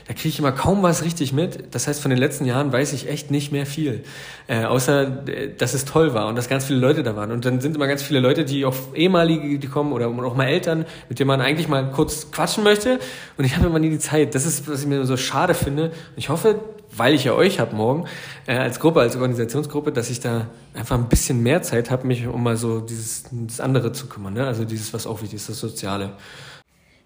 da 0.08 0.13
kriege 0.13 0.30
ich 0.30 0.39
immer 0.39 0.51
kaum 0.51 0.82
was 0.82 1.04
richtig 1.04 1.32
mit. 1.32 1.75
Das 1.75 1.88
heißt, 1.88 2.01
von 2.01 2.10
den 2.10 2.17
letzten 2.17 2.45
Jahren 2.45 2.73
weiß 2.73 2.93
ich 2.93 3.08
echt 3.08 3.30
nicht 3.30 3.51
mehr 3.51 3.67
viel. 3.67 4.04
Äh, 4.47 4.65
außer, 4.65 5.28
äh, 5.28 5.49
dass 5.56 5.75
es 5.75 5.86
toll 5.86 6.15
war 6.15 6.28
und 6.28 6.36
dass 6.36 6.49
ganz 6.49 6.65
viele 6.65 6.80
Leute 6.80 7.04
da 7.04 7.15
waren. 7.15 7.32
Und 7.32 7.45
dann 7.45 7.62
sind 7.62 7.75
immer 7.75 7.88
ganz 7.88 8.01
viele 8.01 8.19
Leute, 8.19 8.45
die 8.45 8.65
auch 8.65 8.75
ehemalige, 8.95 9.60
die 9.60 9.67
kommen 9.67 9.93
oder 9.93 10.08
auch 10.08 10.36
mal 10.36 10.47
Eltern, 10.47 10.86
mit 11.08 11.19
denen 11.19 11.28
man 11.28 11.39
eigentlich 11.39 11.67
mal 11.67 11.91
kurz 11.91 12.32
quatschen 12.32 12.63
möchte. 12.63 12.97
Und 13.38 13.45
ich 13.45 13.56
habe 13.56 13.67
immer 13.67 13.78
nie 13.80 13.91
die 13.91 13.99
Zeit. 13.99 14.34
Das 14.34 14.47
ist, 14.47 14.67
was 14.67 14.82
ich 14.82 14.88
mir 14.88 15.06
so 15.06 15.17
schade 15.17 15.54
finde. 15.54 15.86
Und 15.86 16.17
ich 16.17 16.30
hoffe, 16.30 16.60
weil 16.97 17.13
ich 17.13 17.23
ja 17.23 17.34
euch 17.34 17.60
habe 17.60 17.75
morgen 17.75 18.05
äh, 18.47 18.55
als 18.55 18.79
Gruppe, 18.79 19.01
als 19.01 19.15
Organisationsgruppe, 19.15 19.91
dass 19.91 20.10
ich 20.10 20.19
da 20.19 20.47
einfach 20.73 20.97
ein 20.97 21.10
bisschen 21.10 21.41
mehr 21.43 21.62
Zeit 21.62 21.91
habe, 21.91 22.08
mich 22.08 22.27
um 22.27 22.43
mal 22.43 22.58
so 22.58 22.81
dieses 22.81 23.25
das 23.31 23.60
andere 23.60 23.91
zu 23.91 24.08
kümmern. 24.08 24.34
Ne? 24.34 24.45
Also 24.45 24.65
dieses, 24.65 24.93
was 24.93 25.08
auch 25.08 25.21
wichtig 25.21 25.36
ist, 25.36 25.49
das 25.49 25.60
Soziale. 25.60 26.13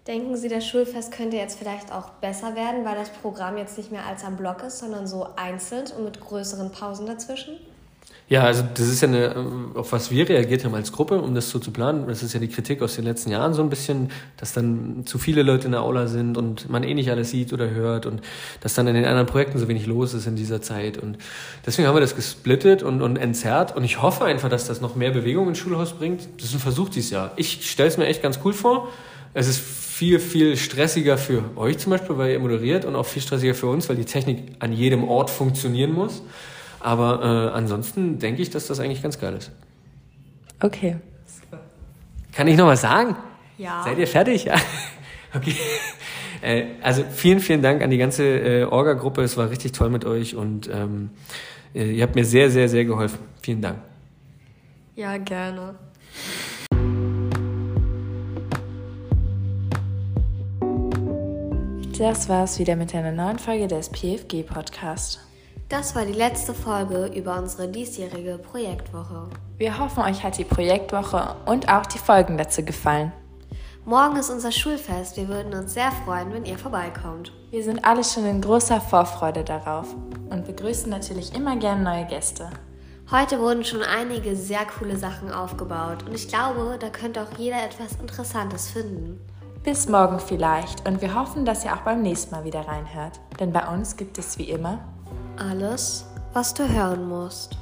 Denken 0.06 0.36
Sie, 0.36 0.48
das 0.48 0.66
Schulfest 0.66 1.12
könnte 1.12 1.36
jetzt 1.36 1.58
vielleicht 1.58 1.92
auch 1.92 2.10
besser 2.20 2.56
werden, 2.56 2.84
weil 2.84 2.96
das 2.96 3.10
Programm 3.10 3.58
jetzt 3.58 3.76
nicht 3.76 3.92
mehr 3.92 4.06
als 4.06 4.24
am 4.24 4.36
Block 4.36 4.62
ist, 4.62 4.78
sondern 4.78 5.06
so 5.06 5.28
einzeln 5.36 5.84
und 5.96 6.04
mit 6.04 6.20
größeren 6.20 6.72
Pausen 6.72 7.06
dazwischen? 7.06 7.58
Ja, 8.30 8.44
also 8.44 8.62
das 8.74 8.86
ist 8.86 9.00
ja 9.02 9.08
eine, 9.08 9.34
auf 9.74 9.90
was 9.90 10.12
wir 10.12 10.28
reagiert 10.28 10.64
haben 10.64 10.76
als 10.76 10.92
Gruppe, 10.92 11.20
um 11.20 11.34
das 11.34 11.50
so 11.50 11.58
zu 11.58 11.72
planen. 11.72 12.06
Das 12.06 12.22
ist 12.22 12.32
ja 12.32 12.38
die 12.38 12.46
Kritik 12.46 12.80
aus 12.80 12.94
den 12.94 13.04
letzten 13.04 13.32
Jahren 13.32 13.54
so 13.54 13.60
ein 13.60 13.70
bisschen, 13.70 14.12
dass 14.36 14.52
dann 14.52 15.02
zu 15.04 15.18
viele 15.18 15.42
Leute 15.42 15.66
in 15.66 15.72
der 15.72 15.82
Aula 15.82 16.06
sind 16.06 16.38
und 16.38 16.70
man 16.70 16.84
eh 16.84 16.94
nicht 16.94 17.10
alles 17.10 17.30
sieht 17.30 17.52
oder 17.52 17.70
hört 17.70 18.06
und 18.06 18.20
dass 18.60 18.74
dann 18.74 18.86
in 18.86 18.94
den 18.94 19.04
anderen 19.04 19.26
Projekten 19.26 19.58
so 19.58 19.66
wenig 19.66 19.84
los 19.86 20.14
ist 20.14 20.28
in 20.28 20.36
dieser 20.36 20.62
Zeit. 20.62 20.96
Und 20.96 21.18
deswegen 21.66 21.88
haben 21.88 21.96
wir 21.96 22.00
das 22.00 22.14
gesplittet 22.14 22.84
und, 22.84 23.02
und 23.02 23.16
entzerrt 23.16 23.74
und 23.74 23.82
ich 23.82 24.00
hoffe 24.00 24.26
einfach, 24.26 24.48
dass 24.48 24.64
das 24.64 24.80
noch 24.80 24.94
mehr 24.94 25.10
Bewegung 25.10 25.48
ins 25.48 25.58
Schulhaus 25.58 25.94
bringt. 25.94 26.28
Das 26.36 26.50
ist 26.50 26.54
ein 26.54 26.60
Versuch 26.60 26.88
dieses 26.88 27.10
Jahr. 27.10 27.32
Ich 27.34 27.68
stelle 27.68 27.88
es 27.88 27.98
mir 27.98 28.06
echt 28.06 28.22
ganz 28.22 28.38
cool 28.44 28.52
vor. 28.52 28.86
Es 29.34 29.48
ist 29.48 29.58
viel, 29.58 30.20
viel 30.20 30.56
stressiger 30.56 31.18
für 31.18 31.42
euch 31.56 31.78
zum 31.78 31.90
Beispiel, 31.90 32.16
weil 32.16 32.30
ihr 32.30 32.38
moderiert 32.38 32.84
und 32.84 32.94
auch 32.94 33.06
viel 33.06 33.22
stressiger 33.22 33.54
für 33.54 33.66
uns, 33.66 33.88
weil 33.88 33.96
die 33.96 34.04
Technik 34.04 34.54
an 34.60 34.72
jedem 34.72 35.02
Ort 35.02 35.30
funktionieren 35.30 35.92
muss. 35.92 36.22
Aber 36.80 37.52
äh, 37.52 37.56
ansonsten 37.56 38.18
denke 38.18 38.42
ich, 38.42 38.50
dass 38.50 38.66
das 38.66 38.80
eigentlich 38.80 39.02
ganz 39.02 39.18
geil 39.18 39.34
ist. 39.34 39.52
Okay. 40.60 40.96
Kann 42.32 42.48
ich 42.48 42.56
noch 42.56 42.66
was 42.66 42.80
sagen? 42.80 43.16
Ja. 43.58 43.82
Seid 43.84 43.98
ihr 43.98 44.06
fertig? 44.06 44.44
Ja. 44.44 44.56
Okay. 45.32 45.54
Äh, 46.42 46.64
also 46.82 47.04
vielen, 47.04 47.38
vielen 47.38 47.62
Dank 47.62 47.82
an 47.82 47.90
die 47.90 47.98
ganze 47.98 48.24
äh, 48.24 48.64
Orga-Gruppe. 48.64 49.22
Es 49.22 49.36
war 49.36 49.48
richtig 49.48 49.70
toll 49.70 49.88
mit 49.88 50.04
euch 50.04 50.34
und 50.34 50.68
ähm, 50.68 51.10
äh, 51.72 51.84
ihr 51.92 52.02
habt 52.02 52.16
mir 52.16 52.24
sehr, 52.24 52.50
sehr, 52.50 52.68
sehr 52.68 52.84
geholfen. 52.84 53.20
Vielen 53.40 53.62
Dank. 53.62 53.78
Ja, 54.96 55.18
gerne. 55.18 55.76
Das 61.96 62.28
war's 62.28 62.58
wieder 62.58 62.74
mit 62.74 62.94
einer 62.94 63.12
neuen 63.12 63.38
Folge 63.38 63.68
des 63.68 63.90
PFG 63.90 64.42
Podcast. 64.42 65.20
Das 65.70 65.94
war 65.94 66.04
die 66.04 66.12
letzte 66.12 66.52
Folge 66.52 67.12
über 67.14 67.38
unsere 67.38 67.68
diesjährige 67.68 68.38
Projektwoche. 68.38 69.28
Wir 69.56 69.78
hoffen, 69.78 70.02
euch 70.02 70.24
hat 70.24 70.36
die 70.36 70.44
Projektwoche 70.44 71.36
und 71.46 71.72
auch 71.72 71.86
die 71.86 72.00
Folgen 72.00 72.36
dazu 72.36 72.64
gefallen. 72.64 73.12
Morgen 73.84 74.16
ist 74.16 74.30
unser 74.30 74.50
Schulfest. 74.50 75.16
Wir 75.16 75.28
würden 75.28 75.54
uns 75.54 75.74
sehr 75.74 75.92
freuen, 75.92 76.32
wenn 76.32 76.44
ihr 76.44 76.58
vorbeikommt. 76.58 77.30
Wir 77.52 77.62
sind 77.62 77.84
alle 77.84 78.02
schon 78.02 78.26
in 78.26 78.40
großer 78.40 78.80
Vorfreude 78.80 79.44
darauf 79.44 79.86
und 80.28 80.44
begrüßen 80.44 80.90
natürlich 80.90 81.36
immer 81.36 81.54
gern 81.54 81.84
neue 81.84 82.06
Gäste. 82.06 82.50
Heute 83.12 83.38
wurden 83.38 83.64
schon 83.64 83.84
einige 83.84 84.34
sehr 84.34 84.66
coole 84.76 84.96
Sachen 84.96 85.30
aufgebaut 85.30 86.02
und 86.04 86.16
ich 86.16 86.26
glaube, 86.26 86.78
da 86.80 86.88
könnte 86.88 87.22
auch 87.22 87.38
jeder 87.38 87.62
etwas 87.62 87.92
Interessantes 88.00 88.68
finden. 88.70 89.20
Bis 89.62 89.88
morgen 89.88 90.18
vielleicht 90.18 90.88
und 90.88 91.00
wir 91.00 91.14
hoffen, 91.14 91.44
dass 91.44 91.64
ihr 91.64 91.72
auch 91.72 91.82
beim 91.82 92.02
nächsten 92.02 92.34
Mal 92.34 92.42
wieder 92.42 92.66
reinhört. 92.66 93.20
Denn 93.38 93.52
bei 93.52 93.68
uns 93.68 93.96
gibt 93.96 94.18
es 94.18 94.36
wie 94.36 94.50
immer 94.50 94.80
Alles, 95.40 96.04
was 96.34 96.52
du 96.52 96.68
hören 96.68 97.08
musst. 97.08 97.56